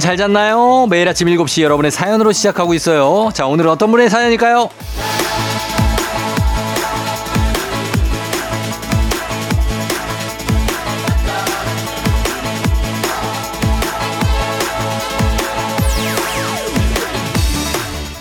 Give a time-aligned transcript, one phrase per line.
[0.00, 0.86] 여러분 잘 잤나요?
[0.88, 3.30] 매일 아침 7시 여러분의 사연으로 시작하고 있어요.
[3.34, 4.70] 자, 오늘은 어떤 분의 사연일까요?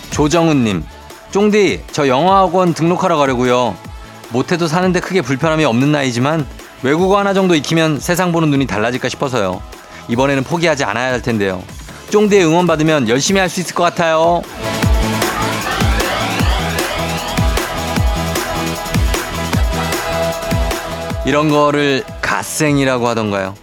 [0.10, 0.84] 조정은님,
[1.32, 3.74] 쫑디, 저 영어학원 등록하러 가려고요.
[4.32, 6.46] 못해도 사는데 크게 불편함이 없는 나이지만
[6.84, 9.62] 외국어 하나 정도 익히면 세상 보는 눈이 달라질까 싶어서요.
[10.10, 11.64] 이번에는 포기하지 않아야 할 텐데요.
[12.10, 14.42] 쫑디의 응원 받으면 열심히 할 수 있을 것 같아요.
[21.26, 23.56] 이런 거를 갓생이라고 하던가요?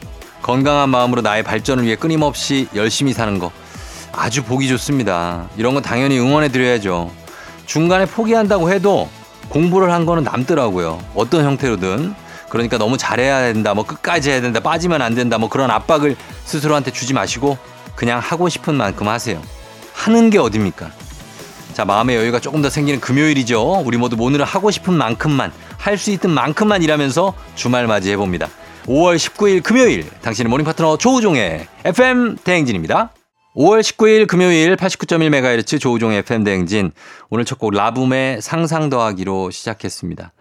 [0.43, 3.51] 건강한 마음으로 나의 발전을 위해 끊임없이 열심히 사는 거.
[4.13, 5.49] 아주 보기 좋습니다.
[5.57, 7.11] 이런 건 당연히 응원해 드려야죠.
[7.67, 9.09] 중간에 포기한다고 해도
[9.49, 11.01] 공부를 한 거는 남더라고요.
[11.15, 12.15] 어떤 형태로든.
[12.49, 16.93] 그러니까 너무 잘해야 된다, 뭐 끝까지 해야 된다, 빠지면 안 된다, 뭐 그런 압박을 스스로한테
[16.93, 17.59] 주지 마시고
[17.97, 19.43] 그냥 하고 싶은 만큼 하세요.
[19.93, 20.91] 하는 게 어딥니까?
[21.73, 23.83] 자, 마음의 여유가 조금 더 생기는 금요일이죠.
[23.85, 28.49] 우리 모두 오늘은 하고 싶은 만큼만, 할 수 있던 만큼만 일하면서 주말 맞이해 봅니다.
[28.87, 33.11] 5월 19일 금요일, 당신의 morning 파트너 조우종의 FM 대행진입니다.
[33.57, 36.93] 5월 19일 금요일 89.1MHz 조우종의 FM 대행진.
[37.31, 40.33] 오늘 첫 곡 라붐의 상상 더하기로 시작했습니다.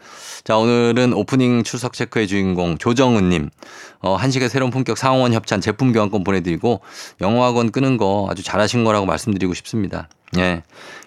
[0.44, 3.50] 자, 오늘은 오프닝 출석 체크의 주인공 조정은님.
[4.02, 6.82] 어, 한식의 새로운 품격 상원 협찬 제품 교환권 보내드리고
[7.22, 10.10] 영어학원 끄는 거 아주 잘하신 거라고 말씀드리고 싶습니다.
[10.38, 10.64] 예.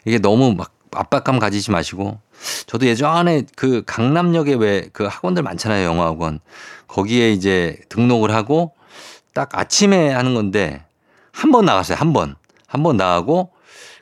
[0.07, 2.19] 이게 너무 막 압박감 가지지 마시고
[2.67, 5.85] 저도 예전에 그 강남역에 왜 그 학원들 많잖아요.
[5.87, 6.41] 영어학원.
[6.87, 8.73] 거기에 이제 등록을 하고
[9.35, 10.85] 딱 아침에 하는 건데
[11.39, 11.97] 한 번 나갔어요.
[11.99, 12.37] 한 번.
[12.67, 13.51] 한 번 나가고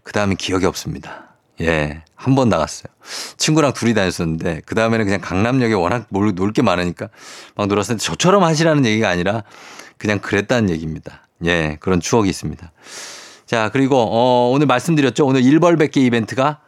[0.02, 1.36] 그 다음에 기억이 없습니다.
[1.60, 2.02] 예.
[2.14, 2.86] 한 번 나갔어요.
[3.36, 7.08] 친구랑 둘이 다녔었는데 그 다음에는 그냥 강남역에 워낙 놀 게 많으니까
[7.54, 9.44] 막 놀았었는데 저처럼 하시라는 얘기가 아니라
[9.98, 11.28] 그냥 그랬다는 얘기입니다.
[11.44, 11.76] 예.
[11.80, 12.72] 그런 추억이 있습니다.
[13.44, 15.24] 자, 그리고 어, 오늘 말씀드렸죠.
[15.26, 16.58] 오늘 1벌1 0개 이벤트가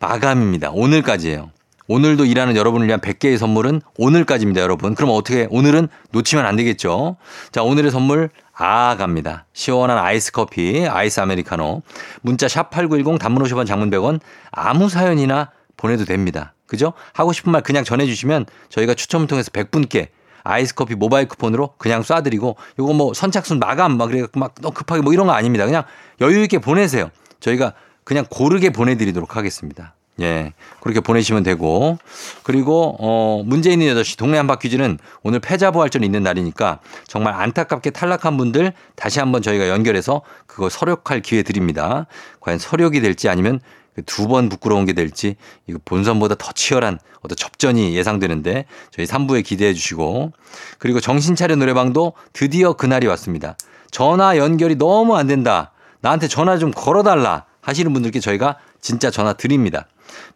[0.00, 0.70] 마감입니다.
[0.72, 1.50] 오늘까지예요.
[1.86, 4.94] 오늘도 일하는 여러분을 위한 100개의 선물은 오늘까지입니다, 여러분.
[4.94, 7.16] 그럼 어떻게 오늘은 놓치면 안 되겠죠.
[7.52, 9.46] 자, 오늘의 선물 아 갑니다.
[9.52, 11.82] 시원한 아이스 커피, 아이스 아메리카노.
[12.22, 14.20] 문자 샵 8910 단문 50원 장문 100원
[14.52, 16.54] 아무 사연이나 보내도 됩니다.
[16.66, 16.92] 그죠?
[17.12, 20.08] 하고 싶은 말 그냥 전해 주시면 저희가 추첨을 통해서 100분께
[20.44, 25.02] 아이스 커피 모바일 쿠폰으로 그냥 쏴드리고 요거 뭐 선착순 마감 막 그래 막 너무 급하게
[25.02, 25.64] 뭐 이런 거 아닙니다.
[25.64, 25.82] 그냥
[26.20, 27.10] 여유 있게 보내세요.
[27.40, 27.72] 저희가
[28.04, 29.94] 그냥 고르게 보내드리도록 하겠습니다.
[30.20, 30.52] 예.
[30.80, 31.98] 그렇게 보내시면 되고.
[32.42, 38.36] 그리고, 어, 문제 있는 8시 동네 한바퀴즈는 오늘 패자 부활전이 있는 날이니까 정말 안타깝게 탈락한
[38.36, 42.06] 분들 다시 한번 저희가 연결해서 그거 서력할 기회 드립니다.
[42.40, 43.60] 과연 서력이 될지 아니면
[43.94, 45.36] 그 두번 부끄러운 게 될지
[45.66, 50.32] 이거 본선보다 더 치열한 어떤 접전이 예상되는데 저희 3부에 기대해 주시고
[50.78, 53.56] 그리고 정신차려 노래방도 드디어 그날이 왔습니다.
[53.90, 55.70] 전화 연결이 너무 안 된다.
[56.00, 59.86] 나한테 전화 좀 걸어달라 하시는 분들께 저희가 진짜 전화 드립니다.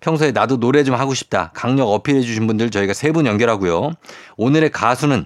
[0.00, 1.50] 평소에 나도 노래 좀 하고 싶다.
[1.54, 3.92] 강력 어필해 주신 분들 저희가 세 분 연결하고요.
[4.36, 5.24] 오늘의 가수는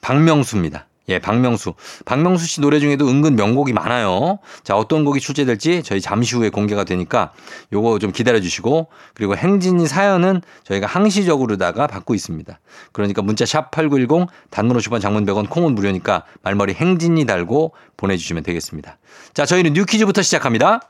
[0.00, 0.86] 박명수입니다.
[1.10, 1.74] 예, 박명수.
[2.06, 4.38] 박명수 씨 노래 중에도 은근 명곡이 많아요.
[4.62, 7.32] 자, 어떤 곡이 출제될지 저희 잠시 후에 공개가 되니까
[7.74, 12.58] 요거 좀 기다려 주시고 그리고 행진이 사연은 저희가 항시적으로다가 받고 있습니다.
[12.92, 18.42] 그러니까 문자 샵 8910 단문 50원 장문 100원 콩은 무료니까 말머리 행진이 달고 보내 주시면
[18.42, 18.96] 되겠습니다.
[19.34, 20.80] 자, 저희는 뉴 퀴즈부터 시작합니다.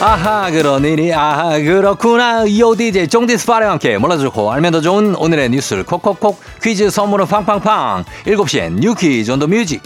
[0.00, 2.44] 아하 일이 아하 그렇구나.
[2.58, 7.26] 요 DJ 쫑디스 파레와 함께 몰라도 좋고 알면 더 좋은 오늘의 뉴스를 콕콕콕 퀴즈 선물은
[7.26, 8.04] 팡팡팡.
[8.24, 9.82] 7시엔 New Quiz on the Music.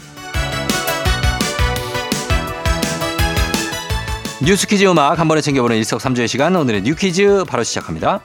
[4.42, 8.20] 뉴스 퀴즈 음악 한 번에 챙겨보는 일석삼조의 시간 오늘의 New 퀴즈 바로 시작합니다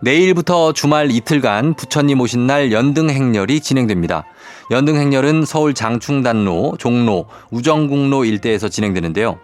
[0.00, 4.24] 내일부터 주말 이틀간 부처님 오신 날 연등 행렬이 진행됩니다.
[4.70, 9.38] 연등 행렬은 서울 장충단로, 종로, 우정국로 일대에서 진행되는데요.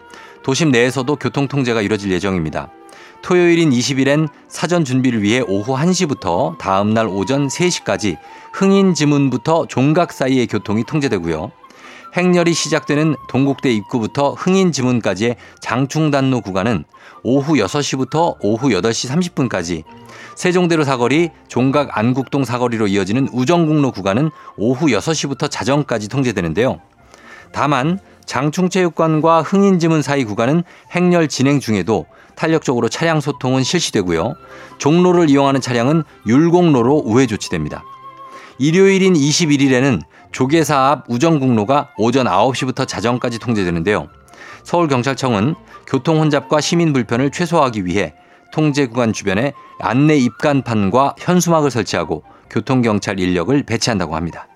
[0.45, 2.69] 도심 내에서도 교통 통제가 이뤄질 예정입니다.
[3.23, 8.19] 토요일인 20일엔 사전 준비를 위해 오후 1시부터 다음 날 오전 3시까지
[8.53, 11.51] 흥인 지문부터 종각 사이의 교통이 통제되고요.
[12.16, 16.84] 행렬이 시작되는 동국대 입구부터 흥인지문까지의 장충단로 구간은
[17.22, 19.82] 오후 6시부터 오후 8시 30분까지
[20.37, 26.81] 세종대로 사거리, 종각 안국동 사거리로 이어지는 우정국로 구간은 오후 6시부터 자정까지 통제되는데요.
[27.52, 32.06] 다만 장충체육관과 흥인지문 사이 구간은 행렬 진행 중에도
[32.37, 34.34] 탄력적으로 차량 소통은 실시되고요.
[34.78, 37.84] 종로를 이용하는 차량은 율곡로로 우회 조치됩니다.
[38.58, 40.00] 일요일인 21일에는
[40.34, 44.08] 조계사 앞 우정국로가 오전 9시부터 자정까지 통제되는데요.
[44.64, 45.54] 서울경찰청은
[45.86, 48.14] 교통 혼잡과 시민 불편을 최소화하기 위해
[48.52, 54.48] 통제 구간 주변에 안내 입간판과 현수막을 설치하고 교통경찰 인력을 배치한다고 합니다.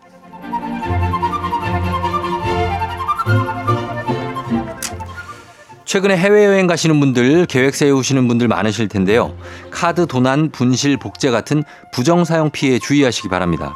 [5.84, 9.32] 최근에 해외여행 가시는 분들, 계획 세우시는 분들 많으실 텐데요.
[9.70, 13.74] 카드 도난, 분실, 복제 같은 부정사용 피해에 주의하시기 바랍니다.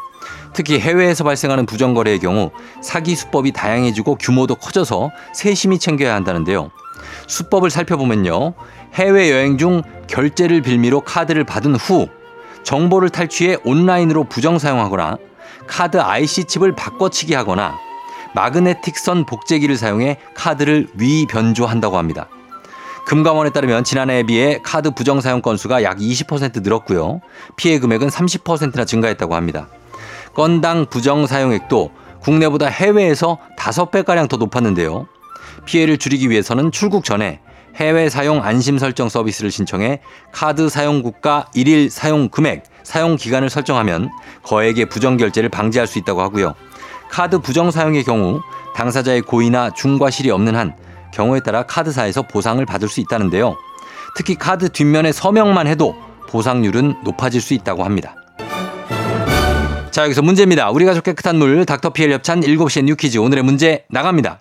[0.54, 2.50] 특히 해외에서 발생하는 부정거래의 경우
[2.82, 6.70] 사기 수법이 다양해지고 규모도 커져서 세심히 챙겨야 한다는데요.
[7.26, 8.54] 수법을 살펴보면요.
[8.94, 12.08] 해외여행 중 결제를 빌미로 카드를 받은 후
[12.62, 15.16] 정보를 탈취해 온라인으로 부정 사용하거나
[15.66, 17.76] 카드 IC칩을 바꿔치기 하거나
[18.34, 22.28] 마그네틱 선 복제기를 사용해 카드를 위 변조한다고 합니다.
[23.04, 27.20] 금감원에 따르면 지난해에 비해 카드 부정 사용 건수가 약 20% 늘었고요.
[27.56, 29.68] 피해 금액은 30%나 증가했다고 합니다.
[30.34, 31.90] 건당 부정 사용액도
[32.20, 35.06] 국내보다 해외에서 5배가량 더 높았는데요.
[35.64, 37.40] 피해를 줄이기 위해서는 출국 전에
[37.76, 40.00] 해외 사용 안심 설정 서비스를 신청해
[40.30, 44.10] 카드 사용 국가 1일 사용 금액, 사용 기간을 설정하면
[44.42, 46.54] 거액의 부정 결제를 방지할 수 있다고 하고요.
[47.10, 48.40] 카드 부정 사용의 경우
[48.74, 50.74] 당사자의 고의나 중과실이 없는 한
[51.12, 53.56] 경우에 따라 카드사에서 보상을 받을 수 있다는데요.
[54.16, 55.94] 특히 카드 뒷면에 서명만 해도
[56.28, 58.16] 보상률은 높아질 수 있다고 합니다.
[59.92, 60.70] 자, 여기서 문제입니다.
[60.70, 64.40] 우리 가족 깨끗한 물 닥터피엘 협찬 7시에 New 퀴즈 오늘의 문제 나갑니다.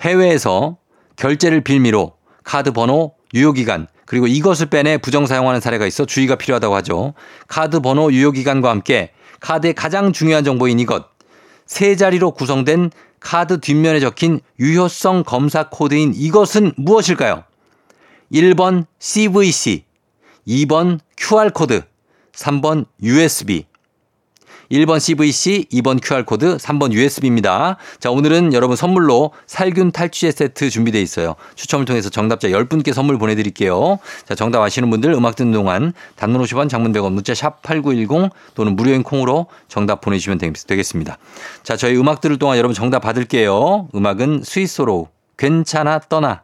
[0.00, 0.78] 해외에서
[1.16, 2.14] 결제를 빌미로
[2.44, 7.12] 카드 번호, 유효기간, 그리고 이것을 빼내 부정 사용하는 사례가 있어 주의가 필요하다고 하죠.
[7.46, 11.04] 카드 번호, 유효기간과 함께 카드의 가장 중요한 정보인 이것,
[11.66, 12.90] 세 자리로 구성된
[13.20, 17.44] 카드 뒷면에 적힌 유효성 검사 코드인 이것은 무엇일까요?
[18.32, 19.84] 1번 CVC,
[20.46, 21.82] 2번 QR코드,
[22.32, 23.67] 3번 USB.
[24.70, 27.76] 1번 CVC, 2번 QR코드, 3번 USB입니다.
[28.00, 31.36] 자, 오늘은 여러분 선물로 살균 탈취제 세트 준비되어 있어요.
[31.54, 33.98] 추첨을 통해서 정답자 10분께 선물 보내드릴게요.
[34.26, 38.76] 자, 정답 아시는 분들 음악 듣는 동안 단문 50원 장문 100원 문자 샵 8910 또는
[38.76, 41.18] 무료인 콩으로 정답 보내주시면 되겠습니다.
[41.62, 43.88] 자, 저희 음악 들을 동안 여러분 정답 받을게요.
[43.94, 46.42] 음악은 스위스로 괜찮아 떠나.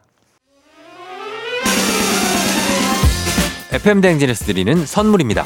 [3.71, 5.45] FM 대행진에서 드리는 선물입니다.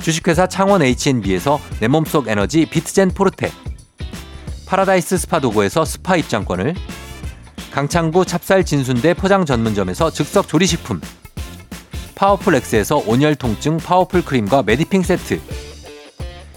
[0.00, 3.50] 주식회사 창원 H&B에서 내 몸속 에너지 비트젠 포르테.
[4.66, 6.74] 파라다이스 스파 도고에서 스파 입장권을.
[7.72, 11.00] 강창구 찹쌀 진순대 포장 전문점에서 즉석 조리식품.
[12.14, 15.40] 파워풀 엑스에서 온열 통증 파워풀 크림과 메디핑 세트.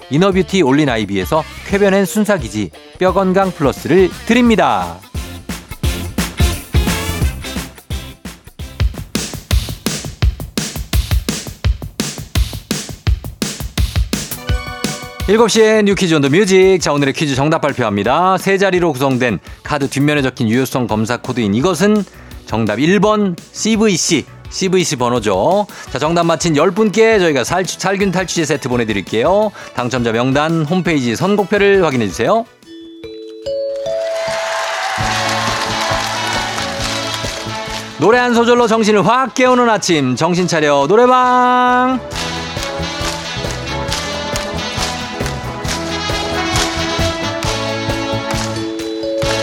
[0.09, 4.99] inner beauty 올린 아이비에서 쾌변엔 순사기지 뼈건강 플러스를 드립니다.
[15.27, 16.79] 7시에 New Quiz on the Music.
[16.81, 18.37] 자, 오늘의 퀴즈 정답 발표합니다.
[18.37, 22.03] 세 자리로 구성된 카드 뒷면에 적힌 유효성 검사 코드인 이것은
[22.45, 24.25] 정답 1번 CVC.
[24.49, 25.65] CVC 번호죠.
[25.91, 29.51] 자, 정답 맞힌 10분께 저희가 살, 살균 탈취제 세트 보내드릴게요.
[29.73, 32.45] 당첨자 명단 홈페이지 선곡표를 확인해주세요.
[37.99, 40.15] 노래 한 소절로 정신을 확 깨우는 아침.
[40.17, 42.01] 정신 차려 노래방.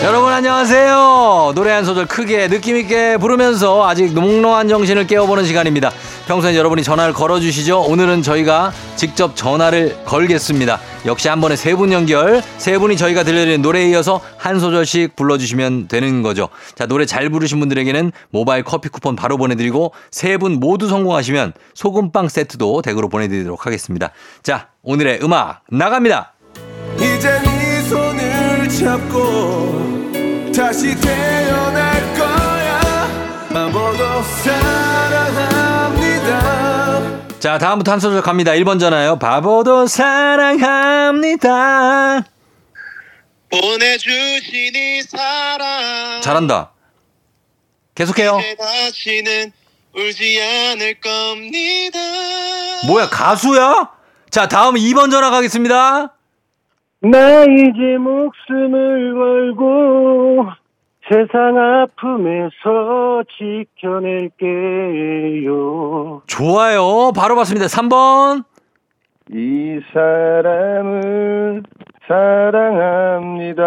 [0.02, 1.52] 여러분 안녕하세요.
[1.54, 5.90] 노래 한 소절 크게 느낌 있게 부르면서 아직 몽롱한 정신을 깨워보는 시간입니다.
[6.26, 7.82] 평소엔 여러분이 전화를 걸어주시죠.
[7.82, 10.80] 오늘은 저희가 직접 전화를 걸겠습니다.
[11.04, 15.88] 역시 한 번에 세 분 연결, 세 분이 저희가 들려드리는 노래에 이어서 한 소절씩 불러주시면
[15.88, 16.48] 되는 거죠.
[16.74, 22.28] 자, 노래 잘 부르신 분들에게는 모바일 커피 쿠폰 바로 보내드리고 세 분 모두 성공하시면 소금빵
[22.30, 24.10] 세트도 댁으로 보내드리도록 하겠습니다.
[24.42, 26.32] 자, 오늘의 음악 나갑니다.
[26.96, 29.79] 이제 네 손을 잡고
[30.60, 33.08] 다시 태어날 거야
[33.50, 35.80] 바보도 사랑합니다
[37.40, 38.52] 자, 다음부터 한 소절 갑니다.
[38.52, 39.18] 1번 전화요.
[39.18, 40.66] 바보도 사랑합니다.
[43.50, 46.72] 보내주신 이 사랑 잘한다.
[47.94, 48.38] 계속해요.
[48.58, 49.52] 다시는
[49.94, 51.98] 울지 않을 겁니다
[52.86, 53.88] 뭐야, 가수야?
[54.28, 56.19] 자, 다음 2번 전화 가겠습니다.
[57.02, 60.46] 나 이제 목숨을 걸고
[61.08, 63.24] 세상 아픔에서
[63.80, 65.48] 지켜낼게요.
[66.26, 67.12] 좋아요.
[67.16, 67.64] 바로 봤습니다.
[67.66, 68.44] 3번.
[69.32, 71.62] 이 사람을
[72.06, 73.64] 사랑합니다.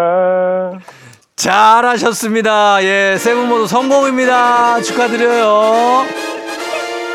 [1.34, 2.84] 잘하셨습니다.
[2.84, 4.80] 예, 세분 모두 성공입니다.
[4.82, 6.04] 축하드려요.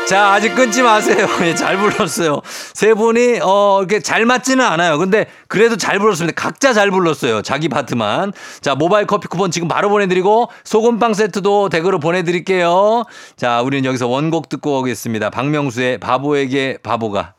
[0.08, 1.28] 자, 아직 끊지 마세요.
[1.42, 2.40] 예, 잘 불렀어요.
[2.74, 4.98] 세 분이, 어, 이렇게 잘 맞지는 않아요.
[4.98, 6.40] 근데 그래도 잘 불렀습니다.
[6.40, 7.42] 각자 잘 불렀어요.
[7.42, 8.32] 자기 파트만.
[8.60, 13.04] 자, 모바일 커피 쿠폰 지금 바로 보내드리고, 소금빵 세트도 댁으로 보내드릴게요.
[13.36, 15.30] 자, 우리는 여기서 원곡 듣고 오겠습니다.
[15.30, 17.34] 박명수의 바보에게 바보가.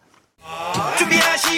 [0.98, 1.51] 준비하시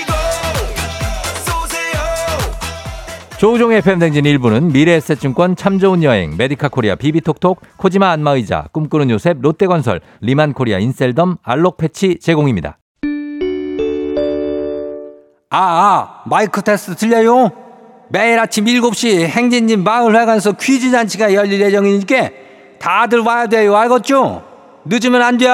[3.43, 9.41] 조우종의 FM 대행진 일부는 미래에셋증권 참 좋은 여행, 메디카 코리아 비비톡톡, 코지마 안마의자, 꿈꾸는 요셉,
[9.41, 12.77] 롯데건설, 리만 코리아 인셀덤, 알록 패치 제공입니다.
[15.50, 17.51] 아, 아, 마이크 테스트 들려요?
[18.07, 22.29] 매일 아침 7시 행진님 마을회관에서 퀴즈 잔치가 열릴 예정이니까
[22.79, 23.75] 다들 와야 돼요.
[23.75, 24.41] 알겠죠?
[24.85, 25.47] 늦으면 안 돼.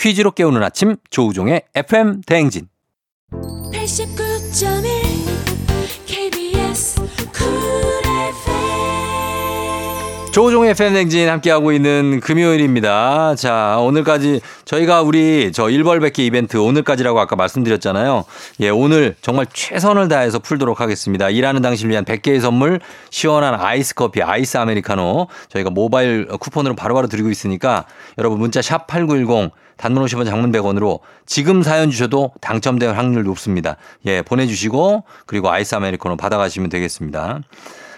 [0.00, 2.68] 퀴즈로 깨우는 아침 조우종의 FM 대행진.
[3.32, 4.21] 80
[10.34, 13.34] FM 대행진 함께하고 있는 금요일입니다.
[13.34, 18.24] 자, 오늘까지 저희가 우리 저 일벌백기 이벤트 오늘까지라고 아까 말씀드렸잖아요.
[18.60, 21.28] 예, 오늘 정말 최선을 다해서 풀도록 하겠습니다.
[21.28, 27.28] 일하는 당신을 위한 100개의 선물, 시원한 아이스 커피, 아이스 아메리카노 저희가 모바일 쿠폰으로 바로바로 드리고
[27.28, 27.84] 있으니까
[28.16, 33.76] 여러분 문자 샵 8910 단문 50원 장문 100원으로 지금 사연 주셔도 당첨될 확률 높습니다.
[34.06, 37.40] 예, 보내주시고 그리고 아이스 아메리카노 받아가시면 되겠습니다.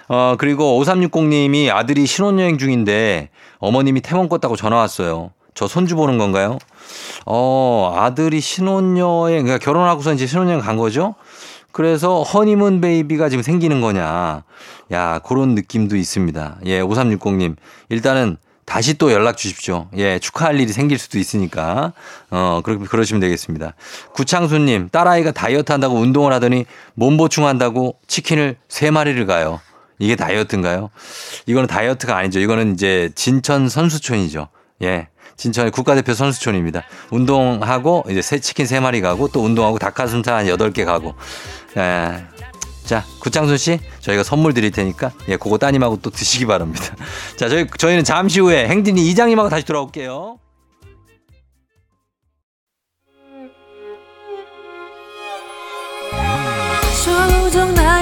[0.08, 5.30] 어, 그리고 5360님이 아들이 신혼여행 중인데 어머님이 태몽 꿨다고 전화 왔어요.
[5.54, 6.58] 저 손주 보는 건가요?
[7.26, 11.14] 어, 아들이 신혼여행, 그러니까 결혼하고서 이제 신혼여행 간 거죠?
[11.72, 14.44] 그래서 허니문 베이비가 지금 생기는 거냐.
[14.92, 16.58] 야, 그런 느낌도 있습니다.
[16.66, 17.56] 예, 5360님.
[17.88, 19.88] 일단은 다시 또 연락 주십시오.
[19.96, 21.92] 예, 축하할 일이 생길 수도 있으니까.
[22.30, 23.74] 어, 그렇게, 그러시면 되겠습니다.
[24.14, 29.60] 구창수님, 딸아이가 다이어트 한다고 운동을 하더니 몸 보충한다고 치킨을 세마리를 가요.
[29.98, 30.90] 이게 다이어트인가요?
[31.46, 32.40] 이거는 다이어트가 아니죠.
[32.40, 34.48] 이거는 이제 진천 선수촌이죠.
[34.82, 35.08] 예.
[35.36, 36.84] 진천의 국가대표 선수촌입니다.
[37.10, 41.14] 운동하고 이제 새 치킨 세마리 가고 또 운동하고 닭가슴살 한 8개 가고.
[41.76, 42.24] 예.
[42.84, 46.94] 자, 구창순 씨, 저희가 선물 드릴 테니까 예, 그거 따님하고 또 드시기 바랍니다.
[47.36, 50.38] 자, 저희 저희는 잠시 후에 행진이 이장님하고 다시 돌아올게요.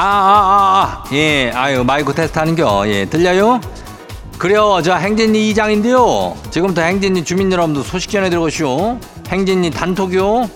[0.00, 1.04] 아, 아, 아.
[1.12, 2.84] 예, 아유, 마이크 테스트 하는겨.
[2.86, 3.60] 예, 들려요?
[4.38, 6.36] 그래요, 저 행진이 이장인데요.
[6.52, 9.00] 지금부터 행진이 주민 여러분들 소식 전해 들어오시오.
[9.26, 10.48] 행진이 단톡이요.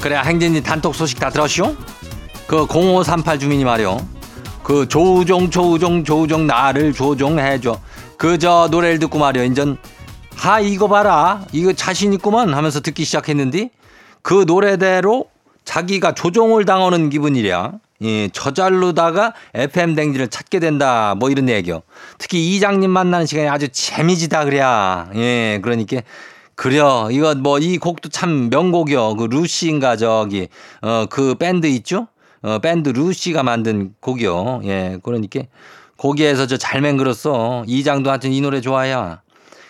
[0.00, 1.76] 그래, 행진이 단톡 소식 다 들었시오?
[2.48, 4.19] 그 0538 주민이 말이요.
[4.70, 7.80] 그 조우종 조우종 조우종 나를 조종해줘
[8.16, 9.76] 그 저 노래를 듣고 말이야 인전
[10.36, 13.70] 하 이거 봐라 이거 자신 있구만 하면서 듣기 시작했는데
[14.22, 15.26] 그 노래대로
[15.64, 17.72] 자기가 조종을 당하는 기분이랴
[18.02, 21.14] 예, 저절로다가 FM 댕지를 찾게 된다.
[21.18, 21.82] 뭐 이런 얘기요.
[22.18, 25.10] 특히 이장님 만나는 시간이 아주 재미지다 그래야.
[25.16, 26.00] 예, 그러니까
[26.54, 27.08] 그려.
[27.10, 29.16] 이거 뭐 이 곡도 참 명곡이요.
[29.16, 30.48] 그 루시인가 저기
[30.80, 32.06] 어그 밴드 있죠?
[32.42, 34.62] 어 밴드 루시가 만든 곡이요.
[34.64, 35.40] 예, 그러니까
[35.98, 37.64] 거기에서 저 잘 맹글었어.
[37.66, 39.20] 이장도 하여튼 이 노래 좋아야.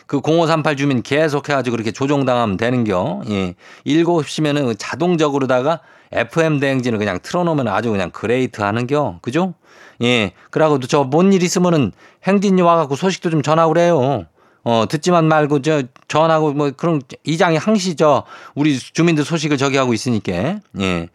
[0.06, 3.22] 그 0538 주민 계속 해가지고 그렇게 조종당하면 되는겨.
[3.30, 3.54] 예.
[3.86, 5.80] 7시면은 자동적으로다가
[6.12, 9.18] FM 대행진을 그냥 틀어놓으면 아주 그냥 great 하는겨.
[9.22, 9.54] 그죠?
[10.02, 10.32] 예.
[10.50, 11.92] 그러고 저 뭔 일 있으면은
[12.24, 14.26] 행진이 와갖고 소식도 좀 전하고 그래요.
[14.64, 18.24] 어, 듣지만 말고 저 전하고 뭐 그런 이장이 항시 저
[18.54, 20.60] 우리 주민들 소식을 저기 하고 있으니까.
[20.80, 21.08] 예.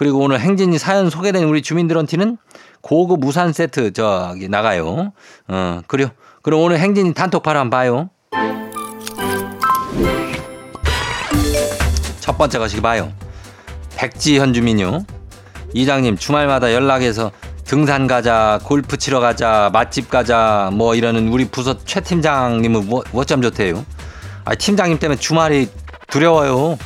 [0.00, 2.38] 그리고 오늘 행진이 사연 소개된 우리 주민들한테는
[2.80, 5.12] 고급 우산 세트 저기 나가요.
[5.46, 6.08] 어, 그래요.
[6.40, 8.08] 그럼 오늘 행진이 단톡방 한번 봐요.
[12.20, 13.12] 첫 번째 가시기 봐요.
[13.98, 15.04] 백지현 주민요.
[15.74, 17.30] 이장님 주말마다 연락해서
[17.66, 23.42] 등산 가자, 골프 치러 가자, 맛집 가자, 뭐 이러는 우리 부서 최 팀장님은 뭐, 어쩜
[23.42, 23.84] 좋대요.
[24.46, 25.68] 아, 팀장님 때문에 주말이
[26.08, 26.78] 두려워요.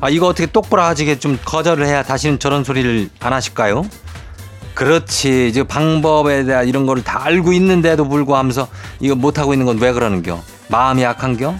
[0.00, 3.86] 아, 이거 어떻게 똑부러지게 좀 거절을 해야 다시는 저런 소리를 안 하실까요?
[4.74, 5.48] 그렇지.
[5.48, 8.68] 이제 방법에 대한 이런 거를 다 알고 있는데도 불구하면서
[9.00, 10.40] 이거 못 하고 있는 건 왜 그러는겨?
[10.68, 11.54] 마음이 약한겨?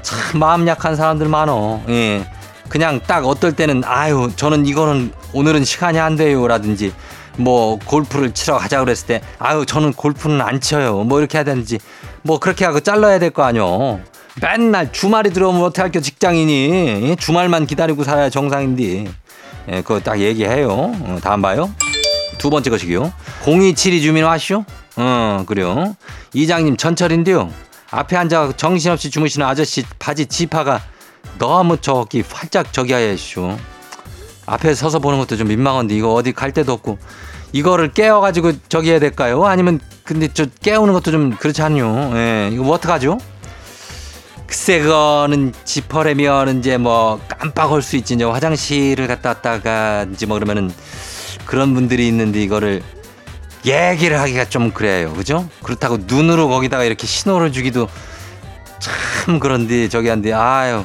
[0.00, 1.82] 참 마음 약한 사람들 많어.
[1.90, 2.26] 예.
[2.70, 6.92] 그냥 딱 어떨 때는 아유 저는 이거는 오늘은 시간이 안 돼요라든지
[7.36, 11.78] 뭐 골프를 치러 가자 그랬을 때 아유 저는 골프는 안 쳐요 뭐 이렇게 해야 되는지
[12.22, 14.00] 뭐 그렇게 하고 잘라야 될 거 아니요
[14.40, 19.06] 맨날 주말이 들어오면 할겨 직장인이 주말만 기다리고 살아야 정상인데
[19.70, 21.70] 예, 그거 딱 얘기해요 어, 다음 봐요
[22.38, 23.12] 두 번째 것이기요
[23.44, 24.64] 0272 주민 와시오
[24.96, 25.96] 어 그래요
[26.34, 27.50] 이장님 전철인데요
[27.90, 30.82] 앞에 앉아 정신없이 주무시는 아저씨 바지 지파가
[31.38, 33.56] 너무 저기 활짝 저기 하시오.
[34.46, 36.98] 앞에 서서 보는 것도 좀 민망한데 이거 어디 갈 데도 없고
[37.52, 39.44] 이거를 깨워가지고 저기 해야 될까요?
[39.44, 42.12] 아니면 근데 저 깨우는 것도 좀 그렇지 않요.
[42.14, 43.18] 예, 이거 뭐 어떡하죠?
[44.48, 50.72] 글쎄 그거는 지퍼라면 이제 뭐 깜빡할 수 있지 이제 화장실을 갔다 왔다가 이제 뭐 그러면은
[51.44, 52.82] 그런 분들이 있는데 이거를
[53.66, 55.12] 얘기를 하기가 좀 그래요.
[55.12, 55.46] 그죠?
[55.62, 57.88] 그렇다고 눈으로 거기다가 이렇게 신호를 주기도
[58.78, 60.82] 참 그런데 저기 한데 아유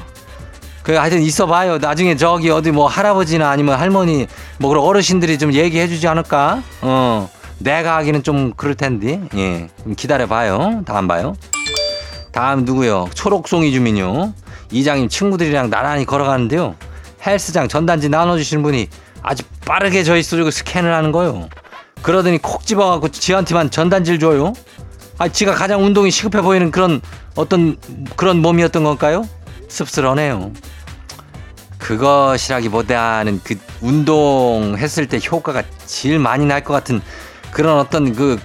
[0.83, 1.77] 그 하여튼 있어봐요.
[1.77, 6.61] 나중에 저기 어디 뭐 할아버지나 아니면 할머니 뭐 그런 어르신들이 좀 얘기해주지 않을까?
[6.81, 10.83] 어 내가 하기는 좀 그럴 텐데 예 기다려봐요.
[10.85, 11.35] 다음 봐요.
[12.33, 13.09] 다음 누구요?
[13.13, 14.33] 초록송이 주민요.
[14.71, 16.75] 이장님 친구들이랑 나란히 걸어가는데요.
[17.25, 18.89] 헬스장 전단지 나눠주시는 분이
[19.21, 21.47] 아주 빠르게 저희 쏘고 스캔을 하는 거요.
[22.01, 24.53] 그러더니 콕 집어갖고 지한테만 전단지를 줘요.
[25.19, 26.99] 아, 지가 가장 운동이 시급해 보이는 그런
[27.35, 27.77] 어떤
[28.17, 29.25] 그런 몸이었던 걸까요?
[29.69, 30.51] 씁쓸하네요.
[31.77, 37.01] 그것이라기보다는 그 운동했을 때 효과가 제일 많이 날 것 같은
[37.51, 38.39] 그런 어떤 그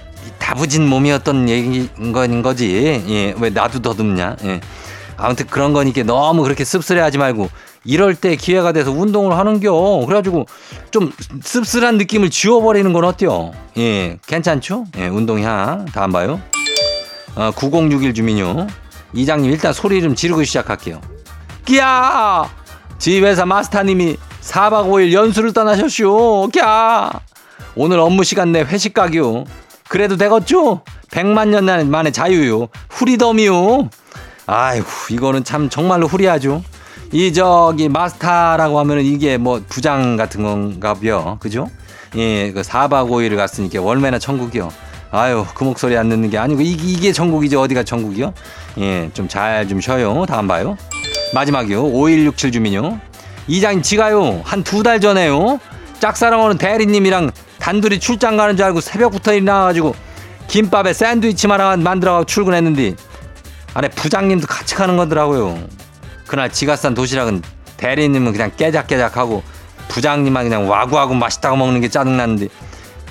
[0.49, 3.03] 다부진 몸이었던 얘기인 건 거지.
[3.07, 4.37] 예, 왜 나도 더듬냐.
[4.45, 4.61] 예.
[5.15, 7.49] 아무튼 그런 거니까 너무 그렇게 씁쓸해하지 말고
[7.85, 9.71] 이럴 때 기회가 돼서 운동을 하는겨.
[10.07, 10.47] 그래가지고
[10.89, 11.11] 좀
[11.43, 13.51] 씁쓸한 느낌을 지워버리는 건 어때요?
[13.77, 14.85] 예, 괜찮죠?
[14.97, 15.85] 예, 운동이야.
[15.93, 16.41] 다음 봐요.
[17.35, 18.65] 어, 9061 주민요.
[19.13, 20.99] 이장님 일단 소리 좀 지르고 시작할게요.
[21.65, 22.49] 끼야!
[22.97, 26.49] 지 회사 마스터님이 4박 5일 연수를 떠나셨슈.
[26.51, 27.19] 꺄!
[27.75, 29.43] 오늘 업무 시간 내 회식 가기요.
[29.89, 30.81] 그래도 되겠죠?
[31.11, 32.67] 100만 년 만에 자유요.
[32.89, 33.89] 후리덤이요.
[34.45, 36.63] 아이고, 이거는 참 정말로 후리하죠.
[37.11, 41.37] 이 저기 마스터라고 하면은 이게 뭐 부장 같은 건가요.
[41.39, 41.67] 그죠?
[42.15, 44.71] 예, 그 4박 5일을 갔으니까 월매나 천국이요.
[45.11, 47.59] 아유, 그 목소리 안 듣는 게 아니고 이게, 이게 전국이죠.
[47.61, 48.33] 어디가 전국이요?
[48.77, 50.25] 예, 좀잘좀 쉬어요.
[50.27, 50.77] 다음 봐요.
[51.33, 51.83] 마지막이요.
[51.83, 52.99] 5167 주민요.
[53.47, 54.41] 이장님 지가요.
[54.43, 55.59] 한 두 달 전에요.
[55.99, 59.95] 짝사랑하는 대리님이랑 단둘이 출장 가는 줄 알고 새벽부터 일어나가지고
[60.47, 62.95] 김밥에 샌드위치 하나 만들어가고 출근했는데
[63.73, 65.59] 안에 부장님도 같이 가는 거더라고요.
[66.25, 67.41] 그날 지가 싼 도시락은
[67.77, 69.43] 대리님은 그냥 깨작깨작하고
[69.89, 72.47] 부장님만 그냥 와구와구 맛있다고 먹는 게 짜증났는데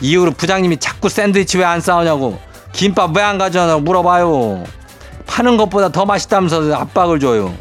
[0.01, 2.39] 이후로 부장님이 자꾸 샌드위치 왜 안 싸우냐고
[2.73, 4.65] 김밥 왜 안 가져오냐고 물어봐요.
[5.27, 7.55] 파는 것보다 더 맛있다면서 압박을 줘요.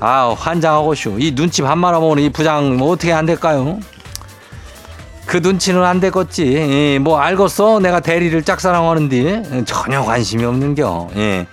[0.00, 1.18] 아 환장하고 쇼.
[1.18, 3.80] 이 눈치 반 말아먹는 이 부장 뭐 어떻게 안 될까요?
[5.28, 6.54] 그 눈치는 안 되겠지.
[6.54, 7.80] 예, 뭐 알겠어.
[7.80, 11.10] 내가 대리를 짝사랑하는데 전혀 관심이 없는겨.
[11.16, 11.46] 예.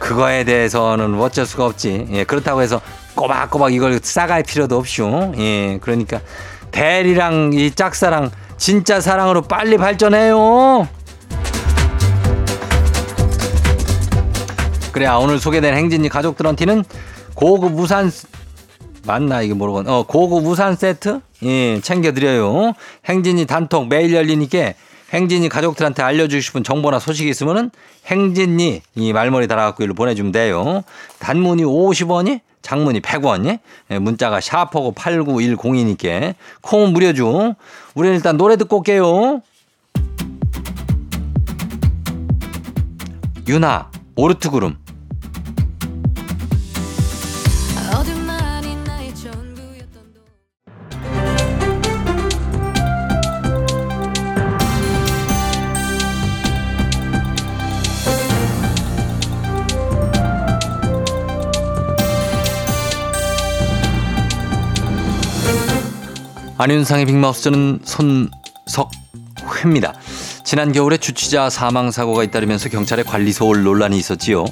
[0.00, 2.08] 그거에 대해서는 어쩔 수가 없지.
[2.10, 2.80] 예, 그렇다고 해서
[3.14, 5.34] 꼬박꼬박 이걸 싸갈 필요도 없쇼.
[5.38, 6.20] 예, 그러니까
[6.72, 10.88] 대리랑 이 짝사랑 진짜 사랑으로 빨리 발전해요.
[14.90, 16.84] 그래야 오늘 소개된 행진이 가족들한테는
[17.34, 18.10] 고급 우산
[19.06, 19.88] 맞나 이게 모르겠.
[19.88, 22.74] 어 고급 우산 세트 예 챙겨드려요.
[23.06, 24.74] 행진이 단톡 매일 열리니까
[25.12, 27.70] 행진이 가족들한테 알려주고 싶은 정보나 소식이 있으면은
[28.06, 30.82] 행진이 이 말머리 달아갖고 일로 보내주면 돼요.
[31.18, 33.58] 단문이 50원이 장문이 100원이
[33.90, 37.56] 예, 문자가 샤퍼고 8910이니까 콩은 무료죠.
[37.94, 39.42] 우리는 일단 노래 듣고 올게요.
[43.48, 44.76] 유나 오르트구름
[66.60, 67.80] 안윤상의 빅마우스 저는
[68.66, 69.94] 손석회입니다.
[70.44, 74.44] 지난 겨울에 주치자 사망 사고가 잇따르면서 경찰의 관리 소홀 논란이 있었지요.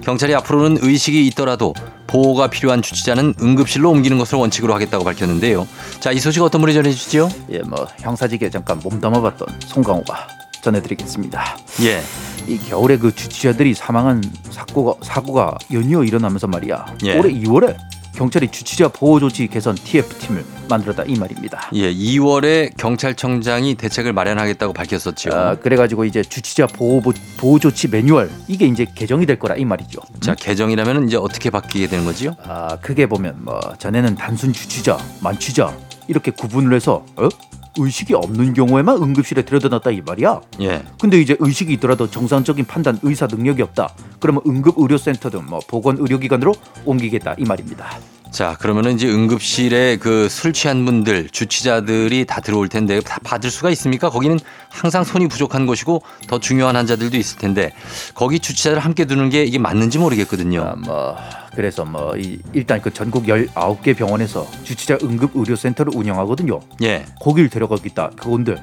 [0.00, 1.74] 경찰이 앞으로는 의식이 있더라도
[2.06, 5.68] 보호가 필요한 주치자는 응급실로 옮기는 것을 원칙으로 하겠다고 밝혔는데요.
[6.00, 7.28] 자, 이 소식 어떤 분이 전해 주시죠?
[7.50, 10.28] 예, 뭐 형사직에 잠깐 몸담아봤던 송강호가
[10.62, 11.58] 전해드리겠습니다.
[11.82, 12.02] 예,
[12.46, 16.86] 이 겨울에 그 주치자들이 사망한 사고가 사고가 연이어 일어나면서 말이야.
[17.04, 17.18] 예.
[17.18, 17.76] 올해 2월에
[18.14, 21.70] 경찰이 주치자 보호 조치 개선 TF 팀을 만들었다 이 말입니다.
[21.74, 25.30] 예, 2월에 경찰청장이 대책을 마련하겠다고 밝혔었죠.
[25.32, 27.00] 아, 그래가지고 이제 주치자 보호
[27.38, 30.00] 보호 조치 매뉴얼 이게 이제 개정이 될 거라 이 말이죠.
[30.20, 32.34] 자, 개정이라면 이제 어떻게 바뀌게 되는 거지요?
[32.44, 35.76] 아, 크게 보면 뭐 전에는 단순 주치자, 만취자
[36.08, 37.28] 이렇게 구분을 해서 어?
[37.78, 40.40] 의식이 없는 경우에만 응급실에 들여다놨다 이 말이야.
[40.62, 43.94] 예, 근데 이제 의식이 있더라도 정상적인 판단 의사 능력이 없다.
[44.18, 46.54] 그러면 응급 의료센터 등 뭐 보건 의료기관으로
[46.84, 47.86] 옮기겠다 이 말입니다.
[48.30, 53.70] 자, 그러면은 이제 응급실에 그 술 취한 분들, 주치자들이 다 들어올 텐데 다 받을 수가
[53.70, 54.08] 있습니까?
[54.08, 54.38] 거기는
[54.68, 57.72] 항상 손이 부족한 곳이고 더 중요한 환자들도 있을 텐데
[58.14, 60.62] 거기 주치자를 함께 두는 게 이게 맞는지 모르겠거든요.
[60.62, 61.16] 아, 뭐
[61.54, 66.60] 그래서 뭐 이, 일단 그 전국 19개 병원에서 주치자 응급 의료 센터를 운영하거든요.
[66.82, 68.10] 예, 거길 데려가겠다.
[68.16, 68.56] 그건데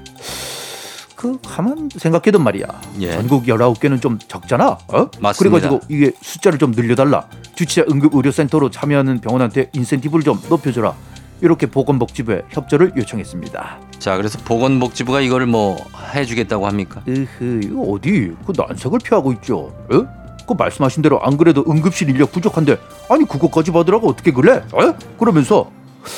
[1.18, 2.68] 그 가만 생각해도 말이야.
[3.02, 3.12] 예.
[3.14, 4.78] 전국 19개는 좀 적잖아.
[4.88, 5.10] 어?
[5.20, 5.60] 맞습니다.
[5.60, 7.28] 그래가지고 이게 숫자를 좀 늘려달라.
[7.56, 10.94] 주치자 응급 의료센터로 참여하는 병원한테 인센티브를 좀 높여줘라.
[11.42, 13.80] 이렇게 보건복지부에 협조를 요청했습니다.
[13.98, 15.78] 자, 그래서 보건복지부가 이거를 뭐
[16.14, 17.02] 해주겠다고 합니까?
[17.08, 19.74] 으흐 이거 어디 그 난색을 피하고 있죠.
[19.92, 20.08] 어?
[20.48, 22.78] 그 말씀하신 대로 안 그래도 응급실 인력 부족한데
[23.10, 24.64] 아니 그거까지 받으라고 어떻게 그래?
[24.72, 24.96] 어?
[25.18, 25.72] 그러면서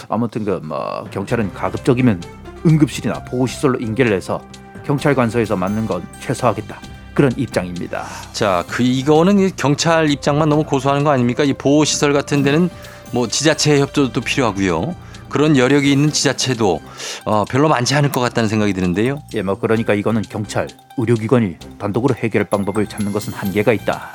[0.09, 2.21] 아무튼 그뭐 경찰은 가급적이면
[2.65, 4.41] 응급실이나 보호시설로 인계를 해서
[4.89, 6.79] 경찰관서에서 맞는 건 최소화하겠다
[7.13, 8.05] 그런 입장입니다.
[8.33, 11.43] 자, 그 이거는 이 경찰 입장만 너무 고소하는 거 아닙니까?
[11.43, 12.69] 이 보호 시설 같은 데는
[13.11, 14.95] 뭐 지자체 협조도 필요하고요.
[15.27, 16.81] 그런 여력이 있는 지자체도
[17.25, 19.21] 어, 별로 많지 않을 것 같다는 생각이 드는데요.
[19.35, 24.13] 예, 뭐 그러니까 이거는 경찰, 의료기관이 단독으로 해결 방법을 찾는 것은 한계가 있다.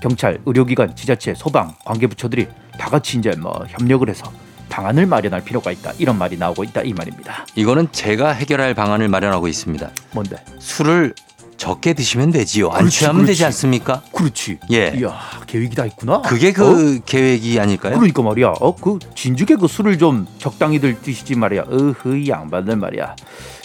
[0.00, 2.46] 경찰, 의료기관, 지자체, 소방, 관계부처들이
[2.78, 4.30] 다 같이 이제 뭐 협력을 해서
[4.74, 5.92] 방안을 마련할 필요가 있다.
[5.98, 7.46] 이런 말이 나오고 있다 이 말입니다.
[7.54, 9.88] 이거는 제가 해결할 방안을 마련하고 있습니다.
[10.10, 10.36] 뭔데?
[10.58, 11.14] 술을
[11.56, 12.70] 적게 드시면 되지요.
[12.70, 13.44] 안 그렇지, 취하면 되지 그렇지.
[13.44, 14.02] 않습니까?
[14.12, 14.58] 그렇지.
[14.72, 14.92] 예.
[14.96, 16.22] 이야 계획이 다 있구나.
[16.22, 16.52] 그게 어?
[16.54, 17.94] 그 계획이 아닐까요?
[17.94, 18.48] 그러니까 말이야.
[18.60, 21.66] 어 그 진즉에 그 술을 좀 적당히들 드시지 말이야.
[21.70, 23.14] 어허 이 양반들 말이야.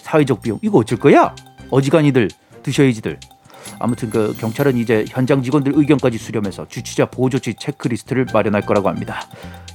[0.03, 1.33] 사회적 비용 이거 어쩔 거야?
[1.71, 2.29] 어지간히들
[2.61, 3.19] 드셔야지들.
[3.79, 9.21] 아무튼 그 경찰은 이제 현장 직원들 의견까지 수렴해서 주치자 보호 조치 체크리스트를 마련할 거라고 합니다.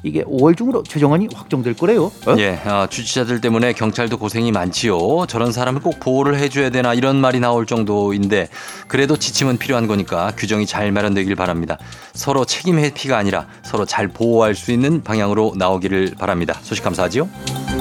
[0.03, 2.13] 이게 5월 중으로 최종안이 확정될 거래요.
[2.27, 2.37] 어?
[2.39, 5.27] 예, 아, 주치자들 때문에 경찰도 고생이 많지요.
[5.27, 8.49] 저런 사람을 꼭 보호를 해줘야 되나 이런 말이 나올 정도인데
[8.87, 11.79] 그래도 지침은 필요한 거니까 규정이 잘 마련되길 바랍니다.
[12.13, 16.59] 서로 책임 회피가 아니라 서로 잘 보호할 수 있는 방향으로 나오기를 바랍니다.
[16.63, 17.74] 소식 감사하지요.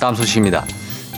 [0.00, 0.64] 다음 소식입니다.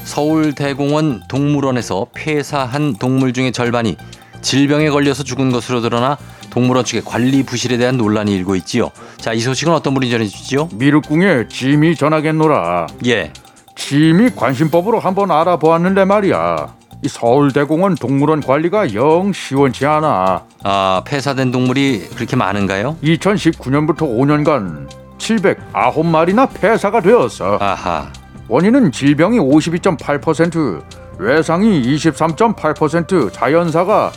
[0.05, 3.97] 서울대공원 동물원에서 폐사한 동물 중의 절반이
[4.41, 6.19] 질병에 걸려서 죽은 것으로 드러나
[6.51, 8.91] 동물원 측의 관리 부실에 대한 논란이 일고 있지요.
[9.17, 10.71] 자, 이 소식은 어떤 분이 전해주시죠?
[10.75, 12.89] 미륵궁에 짐이 전하겠노라.
[13.07, 13.33] 예,
[13.77, 16.75] 짐이 관심법으로 한번 알아보았는데 말이야.
[17.05, 20.45] 이 서울대공원 동물원 관리가 영 시원치 않아.
[20.63, 22.97] 아, 폐사된 동물이 그렇게 많은가요?
[23.03, 27.59] 2019년부터 5년간 709마리나 폐사가 되었어.
[27.61, 28.13] 아하,
[28.53, 30.83] 원인은 질병이 52.8%,
[31.17, 34.13] 외상이 23.8%, 자연사가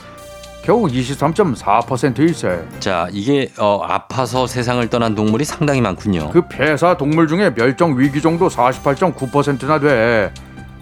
[0.62, 2.68] 겨우 23.4%일세.
[2.82, 6.32] 자, 이게 어, 아파서 세상을 떠난 동물이 상당히 많군요.
[6.32, 10.34] 그 폐사 동물 중에 멸종 위기 정도 48.9%나 돼.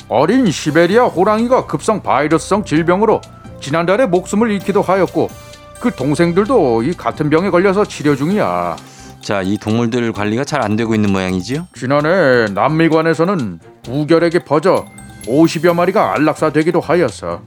[0.10, 3.22] 어린 시베리아 호랑이가 급성 바이러스성 질병으로
[3.62, 5.30] 지난달에 목숨을 잃기도 하였고
[5.80, 8.78] 그 동생들도 이 같은 병에 걸려서 치료 중이야.
[9.24, 11.68] 자, 이 동물들 관리가 잘 안 되고 있는 모양이지요?
[11.76, 13.60] 지난해 남미관에서는
[13.90, 14.86] 우결에게 퍼져
[15.26, 17.42] 50여 마리가 안락사되기도 하였어.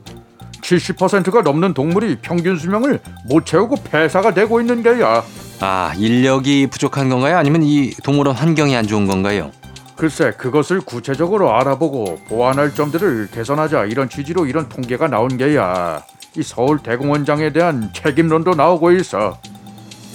[0.62, 5.22] 70%가 넘는 동물이 평균 수명을 못 채우고 폐사가 되고 있는 게야.
[5.60, 7.36] 아, 인력이 부족한 건가요?
[7.38, 9.50] 아니면 이 동물원 환경이 안 좋은 건가요?
[9.96, 16.02] 글쎄 그것을 구체적으로 알아보고 보완할 점들을 개선하자 이런 취지로 이런 통계가 나온 게야.
[16.36, 19.38] 이 서울 대공원장에 대한 책임론도 나오고 있어.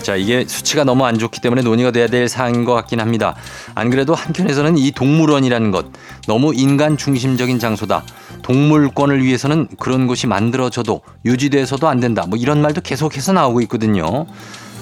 [0.02, 3.36] 자, 이게 수치가 너무 안 좋기 때문에 논의가 돼야 될 사항인 것 같긴 합니다.
[3.76, 5.86] 안 그래도 한편에서는 이 동물원이라는 것
[6.28, 8.04] 너무 인간 중심적인 장소다.
[8.42, 12.26] 동물권을 위해서는 그런 곳이 만들어져도 유지돼서도 안 된다.
[12.28, 14.26] 뭐 이런 말도 계속해서 나오고 있거든요.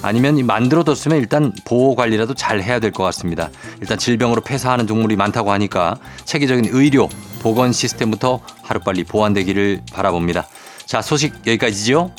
[0.02, 3.50] 아니면 이 만들어뒀으면 일단 보호 관리라도 잘 해야 될 것 같습니다.
[3.82, 7.08] 일단 질병으로 폐사하는 동물이 많다고 하니까 체계적인 의료
[7.42, 10.46] 보건 시스템부터 하루빨리 보완되기를 바라봅니다.
[10.86, 12.10] 자, 소식 여기까지죠.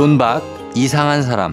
[0.00, 0.42] 존박
[0.74, 1.52] 이상한 사람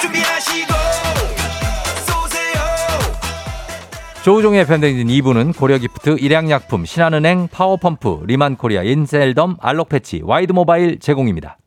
[0.00, 0.72] 준비하시고
[2.06, 2.62] 쏘세요
[4.24, 11.58] 조우종의 FM 대행진 2부는 고려기프트, 일양약품, 신한은행, 파워펌프, 리만코리아, 인셀덤, 알록패치, 와이드모바일 제공입니다.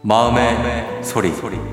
[0.00, 1.69] 마음의, 소리.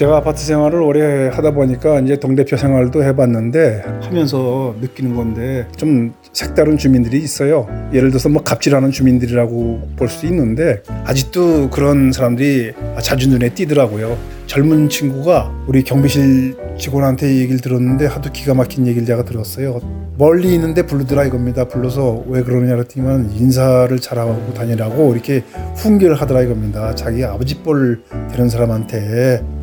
[0.00, 6.78] 제가 아파트 생활을 오래 하다 보니까 이제 동대표 생활도 해봤는데 하면서 느끼는 건데 좀 색다른
[6.78, 7.68] 주민들이 있어요.
[7.92, 14.16] 예를 들어서 뭐 갑질하는 주민들이라고 볼 수 있는데 아직도 그런 사람들이 자주 눈에 띄더라고요.
[14.46, 19.80] 젊은 친구가 우리 경비실 직원한테 얘기를 들었는데 하도 기가 막힌 얘기를 제가 들었어요.
[20.16, 21.68] 멀리 있는데 부르더라 이겁니다.
[21.68, 25.44] 불러서 왜 그러느냐 그랬더니 인사를 잘하고 다니라고 이렇게
[25.76, 26.94] 훈계를 하더라 이겁니다.
[26.94, 28.00] 자기 아버지 뻘
[28.32, 29.59] 되는 사람한테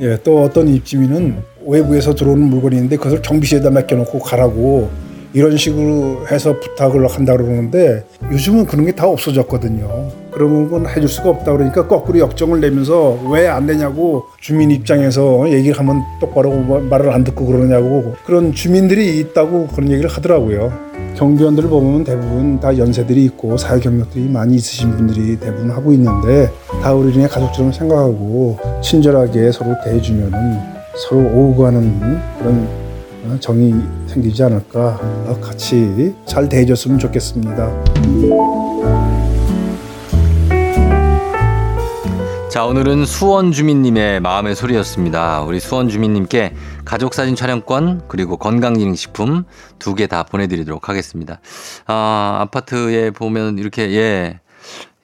[0.00, 4.90] 예, 또 어떤 입주민은 외부에서 들어오는 물건이 있는데 그것을 경비실에다 맡겨놓고 가라고
[5.34, 10.08] 이런 식으로 해서 부탁을 한다 그러는데 요즘은 그런 게 다 없어졌거든요.
[10.32, 15.78] 그런 건 해줄 수가 없다 그러니까 거꾸로 역정을 내면서 왜 안 되냐고 주민 입장에서 얘기를
[15.78, 20.72] 하면 똑바로 말을 안 듣고 그러냐고 그런 주민들이 있다고 그런 얘기를 하더라고요.
[21.16, 26.50] 경비원들을 보면 대부분 다 연세들이 있고 사회 경력들이 많이 있으신 분들이 대부분 하고 있는데
[26.82, 30.58] 다 우리네 가족처럼 생각하고 친절하게 서로 대해주면은
[31.08, 31.98] 서로 오고 가는
[32.38, 32.87] 그런 어,
[33.40, 33.74] 정이
[34.06, 37.84] 생기지 않을까 어, 같이 잘 대해줬으면 좋겠습니다.
[42.50, 45.42] 자, 오늘은 수원 주민님의 마음의 소리였습니다.
[45.42, 46.54] 우리 수원 주민님께
[46.84, 49.44] 가족사진 촬영권 그리고 건강기능식품
[49.78, 51.40] 두 개 다 보내드리도록 하겠습니다.
[51.86, 54.40] 아, 아파트에 보면 이렇게, 예.